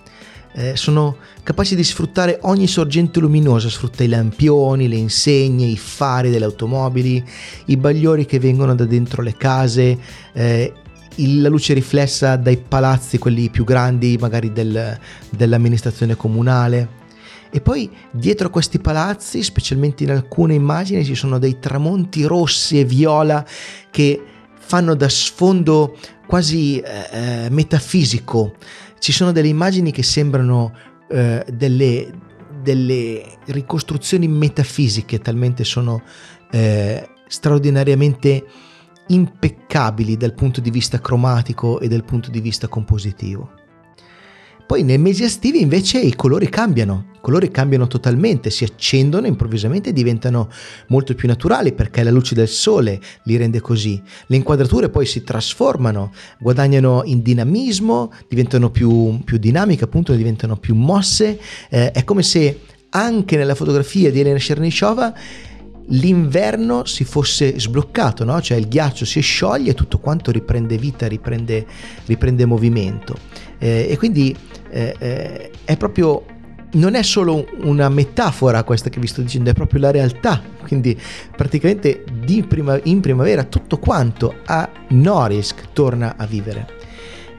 Eh, 0.54 0.76
sono 0.76 1.16
capaci 1.42 1.74
di 1.74 1.82
sfruttare 1.82 2.38
ogni 2.42 2.66
sorgente 2.66 3.20
luminosa, 3.20 3.70
sfrutta 3.70 4.04
i 4.04 4.08
lampioni, 4.08 4.86
le 4.86 4.96
insegne, 4.96 5.64
i 5.64 5.78
fari 5.78 6.30
delle 6.30 6.44
automobili, 6.44 7.24
i 7.66 7.76
bagliori 7.76 8.26
che 8.26 8.38
vengono 8.38 8.74
da 8.74 8.84
dentro 8.84 9.22
le 9.22 9.34
case, 9.36 9.98
eh, 10.32 10.72
la 11.16 11.48
luce 11.48 11.72
riflessa 11.72 12.36
dai 12.36 12.58
palazzi, 12.58 13.18
quelli 13.18 13.48
più 13.48 13.64
grandi 13.64 14.18
magari 14.20 14.52
del, 14.52 14.98
dell'amministrazione 15.30 16.16
comunale. 16.16 17.00
E 17.52 17.60
poi 17.60 17.90
dietro 18.10 18.48
questi 18.48 18.78
palazzi, 18.78 19.42
specialmente 19.42 20.04
in 20.04 20.10
alcune 20.10 20.54
immagini, 20.54 21.04
ci 21.04 21.14
sono 21.14 21.38
dei 21.38 21.58
tramonti 21.58 22.24
rossi 22.24 22.80
e 22.80 22.84
viola 22.84 23.44
che 23.90 24.22
fanno 24.58 24.94
da 24.94 25.08
sfondo 25.08 25.98
quasi 26.26 26.78
eh, 26.78 27.44
eh 27.44 27.50
metafisico 27.50 28.54
ci 29.02 29.10
sono 29.10 29.32
delle 29.32 29.48
immagini 29.48 29.90
che 29.90 30.04
sembrano 30.04 30.72
eh, 31.08 31.44
delle, 31.52 32.08
delle, 32.62 33.38
ricostruzioni 33.46 34.28
metafisiche, 34.28 35.18
talmente 35.18 35.64
sono 35.64 36.02
eh, 36.52 37.08
straordinariamente 37.26 38.46
impeccabili 39.08 40.16
dal 40.16 40.34
punto 40.34 40.60
di 40.60 40.70
vista 40.70 41.00
cromatico 41.00 41.80
e 41.80 41.88
dal 41.88 42.04
punto 42.04 42.30
di 42.30 42.40
vista 42.40 42.68
compositivo. 42.68 43.61
Poi 44.72 44.84
nei 44.84 44.96
mesi 44.96 45.22
estivi 45.22 45.60
invece 45.60 46.00
i 46.00 46.16
colori 46.16 46.48
cambiano, 46.48 47.08
i 47.16 47.18
colori 47.20 47.50
cambiano 47.50 47.86
totalmente, 47.88 48.48
si 48.48 48.64
accendono 48.64 49.26
improvvisamente 49.26 49.90
e 49.90 49.92
diventano 49.92 50.48
molto 50.86 51.14
più 51.14 51.28
naturali 51.28 51.74
perché 51.74 52.02
la 52.02 52.10
luce 52.10 52.34
del 52.34 52.48
sole 52.48 52.98
li 53.24 53.36
rende 53.36 53.60
così. 53.60 54.00
Le 54.28 54.36
inquadrature 54.36 54.88
poi 54.88 55.04
si 55.04 55.22
trasformano, 55.22 56.10
guadagnano 56.40 57.02
in 57.04 57.20
dinamismo, 57.20 58.14
diventano 58.26 58.70
più, 58.70 59.22
più 59.24 59.36
dinamiche, 59.36 59.84
appunto 59.84 60.14
diventano 60.14 60.56
più 60.56 60.74
mosse. 60.74 61.38
Eh, 61.68 61.90
è 61.90 62.02
come 62.04 62.22
se 62.22 62.60
anche 62.88 63.36
nella 63.36 63.54
fotografia 63.54 64.10
di 64.10 64.20
Elena 64.20 64.38
Chernyshova 64.38 65.14
l'inverno 65.88 66.84
si 66.86 67.04
fosse 67.04 67.58
sbloccato, 67.58 68.24
no? 68.24 68.40
cioè 68.40 68.56
il 68.56 68.68
ghiaccio 68.68 69.04
si 69.04 69.20
scioglie 69.20 69.72
e 69.72 69.74
tutto 69.74 69.98
quanto 69.98 70.30
riprende 70.30 70.78
vita, 70.78 71.06
riprende, 71.06 71.66
riprende 72.06 72.46
movimento. 72.46 73.18
Eh, 73.62 73.86
e 73.90 73.96
quindi 73.96 74.36
eh, 74.70 74.96
eh, 74.98 75.50
è 75.62 75.76
proprio 75.76 76.24
non 76.72 76.94
è 76.94 77.02
solo 77.02 77.46
una 77.60 77.88
metafora 77.88 78.64
questa 78.64 78.88
che 78.88 78.98
vi 78.98 79.06
sto 79.06 79.22
dicendo, 79.22 79.50
è 79.50 79.52
proprio 79.52 79.80
la 79.80 79.92
realtà. 79.92 80.42
Quindi 80.66 80.98
praticamente 81.36 82.02
prima, 82.48 82.80
in 82.84 83.00
primavera 83.00 83.44
tutto 83.44 83.78
quanto 83.78 84.34
a 84.46 84.68
Norisk 84.88 85.68
torna 85.72 86.16
a 86.16 86.26
vivere. 86.26 86.80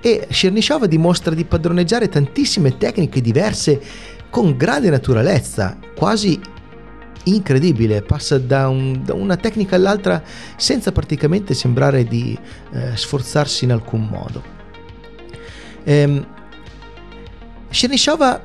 E 0.02 0.28
Chernyshov 0.30 0.86
dimostra 0.86 1.34
di 1.34 1.44
padroneggiare 1.44 2.08
tantissime 2.08 2.78
tecniche 2.78 3.20
diverse 3.20 3.82
con 4.30 4.56
grande 4.56 4.90
naturalezza, 4.90 5.78
quasi 5.96 6.40
incredibile, 7.26 8.02
passa 8.02 8.38
da, 8.38 8.68
un, 8.68 9.02
da 9.04 9.14
una 9.14 9.36
tecnica 9.36 9.76
all'altra 9.76 10.22
senza 10.58 10.92
praticamente 10.92 11.54
sembrare 11.54 12.06
di 12.06 12.38
eh, 12.74 12.96
sforzarsi 12.96 13.66
in 13.66 13.72
alcun 13.72 14.06
modo. 14.08 14.53
Ehm, 15.84 16.26
Chernyshova 17.70 18.42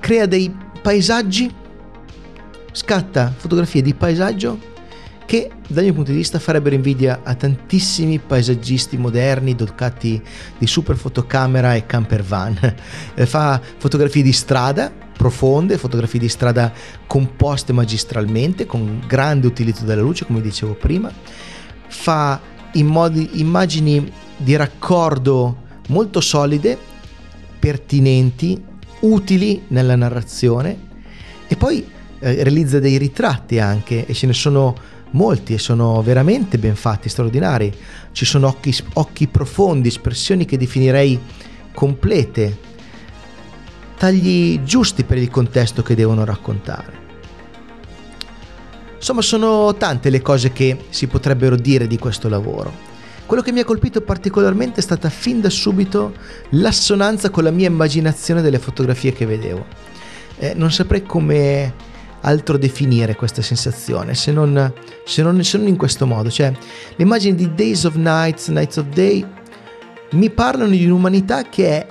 crea 0.00 0.26
dei 0.26 0.54
paesaggi, 0.80 1.52
scatta 2.72 3.32
fotografie 3.36 3.82
di 3.82 3.92
paesaggio 3.92 4.68
che 5.26 5.48
dal 5.68 5.84
mio 5.84 5.92
punto 5.92 6.10
di 6.10 6.16
vista 6.16 6.40
farebbero 6.40 6.74
invidia 6.74 7.20
a 7.22 7.36
tantissimi 7.36 8.18
paesaggisti 8.18 8.96
moderni 8.96 9.54
dotati 9.54 10.20
di 10.58 10.66
super 10.66 10.96
fotocamera 10.96 11.76
e 11.76 11.86
camper 11.86 12.24
van. 12.24 12.58
Eh, 13.14 13.26
fa 13.26 13.60
fotografie 13.76 14.22
di 14.22 14.32
strada 14.32 14.90
profonde, 15.16 15.78
fotografie 15.78 16.18
di 16.18 16.28
strada 16.28 16.72
composte 17.06 17.72
magistralmente 17.72 18.66
con 18.66 19.04
grande 19.06 19.46
utilizzo 19.46 19.84
della 19.84 20.00
luce, 20.00 20.24
come 20.24 20.40
dicevo 20.40 20.74
prima. 20.74 21.12
Fa 21.86 22.40
immagini 22.72 24.10
di 24.36 24.56
raccordo 24.56 25.59
molto 25.90 26.20
solide, 26.20 26.78
pertinenti, 27.58 28.60
utili 29.00 29.64
nella 29.68 29.96
narrazione 29.96 30.88
e 31.46 31.56
poi 31.56 31.86
eh, 32.18 32.42
realizza 32.42 32.78
dei 32.78 32.96
ritratti 32.96 33.58
anche 33.58 34.06
e 34.06 34.14
ce 34.14 34.26
ne 34.26 34.32
sono 34.32 34.74
molti 35.12 35.54
e 35.54 35.58
sono 35.58 36.02
veramente 36.02 36.58
ben 36.58 36.76
fatti, 36.76 37.08
straordinari. 37.08 37.72
Ci 38.12 38.24
sono 38.24 38.46
occhi, 38.46 38.74
occhi 38.94 39.26
profondi, 39.26 39.88
espressioni 39.88 40.44
che 40.44 40.56
definirei 40.56 41.18
complete, 41.74 42.58
tagli 43.98 44.62
giusti 44.62 45.04
per 45.04 45.18
il 45.18 45.30
contesto 45.30 45.82
che 45.82 45.94
devono 45.94 46.24
raccontare. 46.24 46.98
Insomma, 48.96 49.22
sono 49.22 49.74
tante 49.74 50.10
le 50.10 50.20
cose 50.20 50.52
che 50.52 50.84
si 50.90 51.06
potrebbero 51.06 51.56
dire 51.56 51.86
di 51.86 51.98
questo 51.98 52.28
lavoro. 52.28 52.89
Quello 53.30 53.44
che 53.44 53.52
mi 53.52 53.60
ha 53.60 53.64
colpito 53.64 54.00
particolarmente 54.00 54.80
è 54.80 54.82
stata 54.82 55.08
fin 55.08 55.40
da 55.40 55.48
subito 55.48 56.14
l'assonanza 56.48 57.30
con 57.30 57.44
la 57.44 57.52
mia 57.52 57.68
immaginazione 57.68 58.42
delle 58.42 58.58
fotografie 58.58 59.12
che 59.12 59.24
vedevo. 59.24 59.66
Eh, 60.36 60.54
non 60.56 60.72
saprei 60.72 61.04
come 61.04 61.72
altro 62.22 62.58
definire 62.58 63.14
questa 63.14 63.40
sensazione 63.40 64.16
se 64.16 64.32
non, 64.32 64.72
se, 65.04 65.22
non, 65.22 65.44
se 65.44 65.58
non 65.58 65.68
in 65.68 65.76
questo 65.76 66.08
modo. 66.08 66.28
Cioè, 66.28 66.50
le 66.50 67.04
immagini 67.04 67.36
di 67.36 67.54
Days 67.54 67.84
of 67.84 67.94
Nights, 67.94 68.48
Nights 68.48 68.78
of 68.78 68.86
Day 68.86 69.24
mi 70.14 70.28
parlano 70.30 70.70
di 70.70 70.84
un'umanità 70.84 71.44
che 71.44 71.68
è 71.68 71.86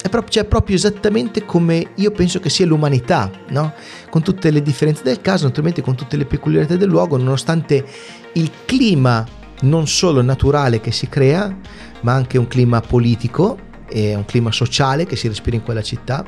è 0.00 0.08
proprio, 0.08 0.30
cioè, 0.30 0.44
proprio 0.44 0.76
esattamente 0.76 1.44
come 1.44 1.90
io 1.96 2.12
penso 2.12 2.40
che 2.40 2.48
sia 2.48 2.64
l'umanità, 2.64 3.30
no? 3.50 3.74
con 4.08 4.22
tutte 4.22 4.50
le 4.50 4.62
differenze 4.62 5.02
del 5.02 5.20
caso, 5.20 5.44
naturalmente 5.44 5.82
con 5.82 5.96
tutte 5.96 6.16
le 6.16 6.24
peculiarità 6.24 6.76
del 6.76 6.88
luogo, 6.88 7.18
nonostante 7.18 7.84
il 8.32 8.50
clima 8.64 9.26
non 9.62 9.86
solo 9.86 10.22
naturale 10.22 10.80
che 10.80 10.92
si 10.92 11.08
crea, 11.08 11.54
ma 12.00 12.12
anche 12.12 12.38
un 12.38 12.46
clima 12.46 12.80
politico 12.80 13.58
e 13.88 14.14
un 14.14 14.24
clima 14.24 14.52
sociale 14.52 15.06
che 15.06 15.16
si 15.16 15.28
respira 15.28 15.56
in 15.56 15.62
quella 15.62 15.82
città, 15.82 16.24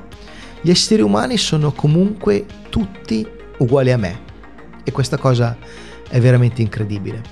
gli 0.61 0.71
esseri 0.71 1.03
umani 1.03 1.37
sono 1.37 1.73
comunque 1.73 2.45
tutti 2.69 3.27
uguali 3.59 3.93
a 3.93 3.97
me 3.97 4.29
e 4.85 4.93
questa 4.93 5.17
cosa 5.17 5.57
è 6.09 6.21
veramente 6.21 6.63
incredibile. 6.63 7.23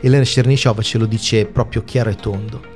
Elena 0.00 0.24
Chernyshov 0.24 0.80
ce 0.82 0.98
lo 0.98 1.06
dice 1.06 1.46
proprio 1.46 1.82
chiaro 1.84 2.10
e 2.10 2.14
tondo. 2.14 2.74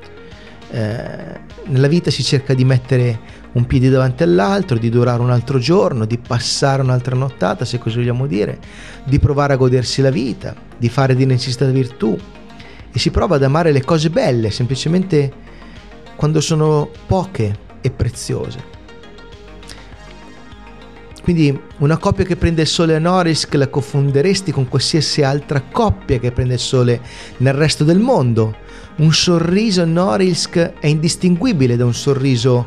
Eh, 0.70 1.40
nella 1.66 1.88
vita 1.88 2.10
si 2.10 2.22
cerca 2.22 2.54
di 2.54 2.64
mettere 2.64 3.38
un 3.52 3.66
piede 3.66 3.88
davanti 3.88 4.22
all'altro, 4.22 4.78
di 4.78 4.88
durare 4.88 5.20
un 5.20 5.30
altro 5.30 5.58
giorno, 5.58 6.04
di 6.04 6.18
passare 6.18 6.82
un'altra 6.82 7.14
nottata, 7.14 7.64
se 7.64 7.78
così 7.78 7.96
vogliamo 7.96 8.26
dire, 8.26 8.58
di 9.04 9.18
provare 9.18 9.52
a 9.52 9.56
godersi 9.56 10.00
la 10.00 10.10
vita, 10.10 10.54
di 10.76 10.88
fare 10.88 11.14
di 11.14 11.26
necessità 11.26 11.66
virtù 11.66 12.16
e 12.92 12.98
si 12.98 13.10
prova 13.10 13.36
ad 13.36 13.42
amare 13.42 13.72
le 13.72 13.84
cose 13.84 14.10
belle 14.10 14.50
semplicemente 14.50 15.32
quando 16.16 16.40
sono 16.40 16.90
poche 17.06 17.58
e 17.80 17.90
preziose. 17.90 18.78
Quindi 21.22 21.58
una 21.78 21.98
coppia 21.98 22.24
che 22.24 22.36
prende 22.36 22.62
il 22.62 22.66
sole 22.66 22.96
a 22.96 22.98
Norisk 22.98 23.54
la 23.54 23.68
confonderesti 23.68 24.52
con 24.52 24.68
qualsiasi 24.68 25.22
altra 25.22 25.62
coppia 25.62 26.18
che 26.18 26.32
prende 26.32 26.54
il 26.54 26.60
sole 26.60 27.00
nel 27.38 27.54
resto 27.54 27.84
del 27.84 27.98
mondo. 27.98 28.56
Un 28.96 29.12
sorriso 29.12 29.82
a 29.82 29.84
Norilsk 29.84 30.56
è 30.80 30.86
indistinguibile 30.86 31.76
da 31.76 31.84
un 31.84 31.94
sorriso 31.94 32.66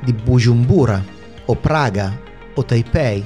di 0.00 0.12
Bujumbura 0.12 1.02
o 1.46 1.54
Praga 1.56 2.18
o 2.54 2.64
Taipei. 2.64 3.24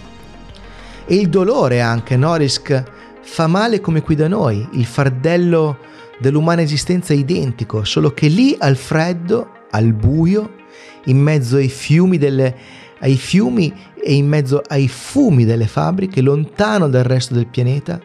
E 1.06 1.14
il 1.14 1.28
dolore 1.28 1.80
anche 1.80 2.14
a 2.14 2.16
Norilsk 2.16 2.82
fa 3.20 3.46
male 3.46 3.80
come 3.80 4.02
qui 4.02 4.14
da 4.14 4.28
noi, 4.28 4.66
il 4.72 4.86
fardello 4.86 5.78
dell'umana 6.18 6.62
esistenza 6.62 7.12
identico, 7.12 7.84
solo 7.84 8.12
che 8.12 8.28
lì 8.28 8.56
al 8.58 8.76
freddo, 8.76 9.50
al 9.70 9.92
buio, 9.92 10.62
in 11.06 11.18
mezzo 11.18 11.56
ai 11.56 11.68
fiumi 11.68 12.18
delle 12.18 12.82
ai 13.00 13.16
fiumi 13.16 13.72
e 14.02 14.14
in 14.14 14.26
mezzo 14.26 14.62
ai 14.66 14.88
fumi 14.88 15.44
delle 15.44 15.66
fabbriche, 15.66 16.22
lontano 16.22 16.88
dal 16.88 17.04
resto 17.04 17.34
del 17.34 17.48
pianeta, 17.48 18.00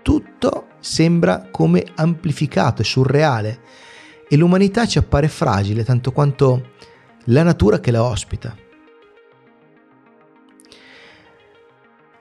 tutto 0.00 0.68
sembra 0.78 1.48
come 1.50 1.84
amplificato 1.96 2.82
e 2.82 2.84
surreale 2.84 3.60
e 4.28 4.36
l'umanità 4.36 4.86
ci 4.86 4.98
appare 4.98 5.28
fragile 5.28 5.82
tanto 5.82 6.12
quanto 6.12 6.72
la 7.24 7.42
natura 7.42 7.80
che 7.80 7.90
la 7.90 8.04
ospita. 8.04 8.56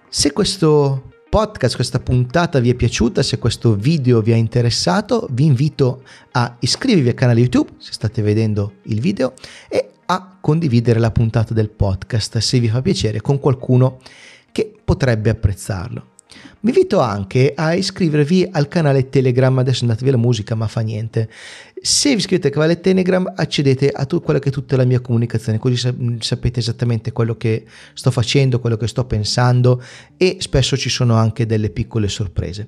Se 0.09 0.31
questo 0.31 1.12
podcast, 1.33 1.73
questa 1.73 1.99
puntata 1.99 2.59
vi 2.59 2.69
è 2.69 2.75
piaciuta, 2.75 3.23
se 3.23 3.39
questo 3.39 3.73
video 3.73 4.21
vi 4.21 4.33
ha 4.33 4.35
interessato, 4.35 5.27
vi 5.31 5.45
invito 5.45 6.03
a 6.33 6.57
iscrivervi 6.59 7.09
al 7.09 7.15
canale 7.15 7.39
YouTube 7.39 7.71
se 7.79 7.91
state 7.91 8.21
vedendo 8.21 8.73
il 8.83 9.01
video 9.01 9.33
e 9.67 9.93
a 10.05 10.37
condividere 10.39 10.99
la 10.99 11.09
puntata 11.09 11.55
del 11.55 11.71
podcast 11.71 12.37
se 12.37 12.59
vi 12.59 12.67
fa 12.67 12.83
piacere 12.83 13.19
con 13.19 13.39
qualcuno 13.39 13.97
che 14.51 14.71
potrebbe 14.85 15.31
apprezzarlo. 15.31 16.09
Vi 16.59 16.69
invito 16.69 16.99
anche 16.99 17.53
a 17.55 17.73
iscrivervi 17.73 18.49
al 18.51 18.67
canale 18.67 19.09
Telegram, 19.09 19.57
adesso 19.57 19.85
andate 19.85 20.03
via 20.03 20.11
la 20.11 20.19
musica 20.19 20.53
ma 20.53 20.67
fa 20.67 20.81
niente. 20.81 21.29
Se 21.85 22.11
vi 22.11 22.15
iscrivete 22.15 22.47
al 22.47 22.53
canale 22.53 22.79
Telegram 22.79 23.29
accedete 23.35 23.89
a 23.89 24.05
tut- 24.05 24.23
quella 24.23 24.39
che 24.39 24.47
è 24.47 24.51
tutta 24.53 24.77
la 24.77 24.85
mia 24.85 25.01
comunicazione, 25.01 25.57
così 25.57 25.75
sa- 25.75 25.93
sapete 26.19 26.61
esattamente 26.61 27.11
quello 27.11 27.35
che 27.35 27.65
sto 27.93 28.09
facendo, 28.09 28.61
quello 28.61 28.77
che 28.77 28.87
sto 28.87 29.03
pensando 29.03 29.83
e 30.15 30.37
spesso 30.39 30.77
ci 30.77 30.87
sono 30.87 31.15
anche 31.15 31.45
delle 31.45 31.69
piccole 31.69 32.07
sorprese. 32.07 32.67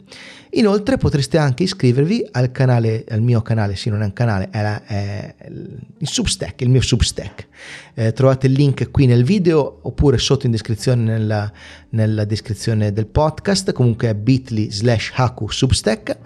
Inoltre 0.55 0.97
potreste 0.97 1.37
anche 1.37 1.63
iscrivervi 1.63 2.27
al 2.31 2.51
canale, 2.51 3.05
al 3.07 3.21
mio 3.21 3.41
canale, 3.41 3.77
sì 3.77 3.89
non 3.89 4.01
è 4.01 4.03
un 4.03 4.11
canale, 4.11 4.49
è, 4.51 4.61
la, 4.61 4.83
è 4.83 5.35
il 5.49 6.07
Substack, 6.09 6.59
il 6.59 6.69
mio 6.69 6.81
Substack. 6.81 7.47
Eh, 7.93 8.11
trovate 8.11 8.47
il 8.47 8.51
link 8.51 8.91
qui 8.91 9.05
nel 9.05 9.23
video 9.23 9.79
oppure 9.83 10.17
sotto 10.17 10.45
in 10.45 10.51
descrizione 10.51 11.03
nella, 11.03 11.49
nella 11.91 12.25
descrizione 12.25 12.91
del 12.91 13.05
podcast, 13.05 13.71
comunque 13.71 14.09
è 14.09 14.13
bit.ly 14.13 14.69
slash 14.71 15.13
haku 15.15 15.49
substack, 15.49 16.17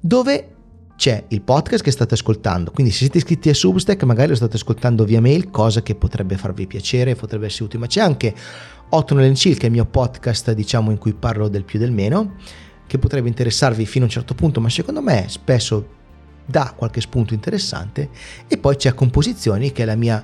dove 0.00 0.46
c'è 0.96 1.24
il 1.28 1.42
podcast 1.42 1.82
che 1.82 1.90
state 1.90 2.14
ascoltando, 2.14 2.70
quindi 2.70 2.92
se 2.92 2.98
siete 2.98 3.18
iscritti 3.18 3.48
a 3.48 3.54
Substack 3.54 4.02
magari 4.04 4.28
lo 4.28 4.34
state 4.36 4.56
ascoltando 4.56 5.04
via 5.04 5.20
mail, 5.20 5.50
cosa 5.50 5.82
che 5.82 5.94
potrebbe 5.94 6.36
farvi 6.36 6.66
piacere, 6.66 7.14
potrebbe 7.14 7.46
essere 7.46 7.64
utile, 7.64 7.80
ma 7.80 7.86
c'è 7.86 8.00
anche 8.00 8.34
8 8.88 9.14
nel 9.14 9.34
Chill 9.34 9.56
che 9.56 9.62
è 9.62 9.66
il 9.66 9.72
mio 9.72 9.86
podcast 9.86 10.52
diciamo 10.52 10.90
in 10.90 10.98
cui 10.98 11.14
parlo 11.14 11.48
del 11.48 11.64
più 11.64 11.78
del 11.78 11.92
meno, 11.92 12.34
che 12.86 12.98
potrebbe 12.98 13.28
interessarvi 13.28 13.86
fino 13.86 14.04
a 14.04 14.08
un 14.08 14.12
certo 14.12 14.34
punto, 14.34 14.60
ma 14.60 14.68
secondo 14.68 15.00
me 15.00 15.24
spesso 15.28 16.00
dà 16.44 16.74
qualche 16.76 17.00
spunto 17.00 17.34
interessante. 17.34 18.10
E 18.46 18.58
poi 18.58 18.76
c'è 18.76 18.94
Composizioni 18.94 19.72
che 19.72 19.82
è 19.82 19.86
la 19.86 19.96
mia 19.96 20.22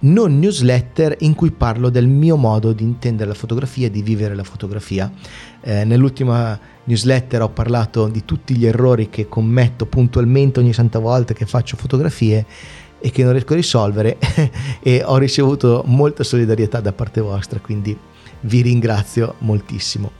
non 0.00 0.38
newsletter 0.38 1.16
in 1.20 1.34
cui 1.34 1.50
parlo 1.50 1.90
del 1.90 2.06
mio 2.06 2.36
modo 2.36 2.72
di 2.72 2.84
intendere 2.84 3.28
la 3.28 3.34
fotografia, 3.34 3.90
di 3.90 4.02
vivere 4.02 4.34
la 4.34 4.44
fotografia. 4.44 5.10
Eh, 5.68 5.84
nell'ultima 5.84 6.58
newsletter 6.84 7.42
ho 7.42 7.50
parlato 7.50 8.08
di 8.08 8.24
tutti 8.24 8.56
gli 8.56 8.64
errori 8.64 9.10
che 9.10 9.28
commetto 9.28 9.84
puntualmente 9.84 10.60
ogni 10.60 10.72
santa 10.72 10.98
volta 10.98 11.34
che 11.34 11.44
faccio 11.44 11.76
fotografie 11.76 12.46
e 12.98 13.10
che 13.10 13.22
non 13.22 13.32
riesco 13.32 13.52
a 13.52 13.56
risolvere 13.56 14.16
e 14.80 15.02
ho 15.04 15.18
ricevuto 15.18 15.82
molta 15.84 16.24
solidarietà 16.24 16.80
da 16.80 16.94
parte 16.94 17.20
vostra, 17.20 17.58
quindi 17.58 17.94
vi 18.40 18.62
ringrazio 18.62 19.34
moltissimo. 19.40 20.10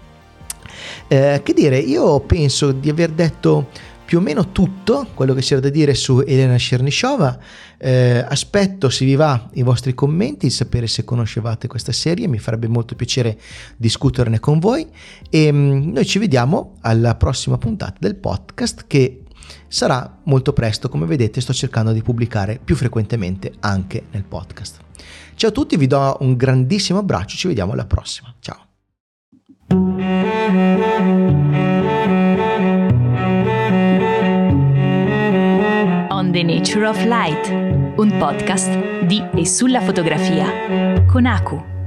Eh, 1.07 1.41
che 1.43 1.55
dire, 1.55 1.79
io 1.79 2.21
penso 2.21 2.71
di 2.71 2.91
aver 2.91 3.09
detto 3.09 3.69
più 4.09 4.17
o 4.17 4.21
meno 4.23 4.53
tutto 4.53 5.09
quello 5.13 5.35
che 5.35 5.43
c'era 5.43 5.61
da 5.61 5.69
dire 5.69 5.93
su 5.93 6.23
Elena 6.27 6.57
Chernyshova. 6.57 7.39
Eh, 7.77 8.25
aspetto, 8.27 8.89
se 8.89 9.05
vi 9.05 9.15
va, 9.17 9.51
i 9.53 9.63
vostri 9.63 9.93
commenti, 9.93 10.49
sapere 10.49 10.87
se 10.87 11.05
conoscevate 11.05 11.69
questa 11.69 11.93
serie, 11.93 12.27
mi 12.27 12.39
farebbe 12.39 12.69
molto 12.69 12.95
piacere 12.95 13.39
discuterne 13.77 14.41
con 14.41 14.61
voi 14.61 14.87
e 15.29 15.53
mh, 15.53 15.57
mm, 15.57 15.93
noi 15.93 16.07
ci 16.07 16.19
vediamo 16.19 16.77
alla 16.81 17.17
prossima 17.17 17.59
puntata 17.59 17.97
del 18.01 18.15
podcast 18.15 18.87
che 18.87 19.25
sarà 19.69 20.21
molto 20.25 20.55
presto, 20.55 20.89
come 20.89 21.05
vedete 21.05 21.43
sto 21.43 21.53
cercando 21.53 21.93
di 21.93 22.01
pubblicare 22.01 22.59
più 22.65 22.77
frequentemente 22.77 23.53
anche 23.61 24.05
nel 24.13 24.25
podcast. 24.25 24.79
Ciao 25.35 25.51
a 25.51 25.53
tutti, 25.53 25.77
vi 25.77 25.87
do 25.87 26.17
un 26.21 26.35
grandissimo 26.35 27.01
abbraccio, 27.01 27.37
ci 27.37 27.47
vediamo 27.47 27.73
alla 27.73 27.85
prossima. 27.85 28.35
Ciao. 28.41 28.69
The 36.27 36.43
Nature 36.43 36.85
of 36.85 37.05
Light, 37.05 37.49
un 37.97 38.17
podcast 38.19 38.77
di 39.07 39.23
e 39.37 39.47
sulla 39.47 39.81
fotografia 39.81 41.05
con 41.07 41.25
Aku. 41.27 41.78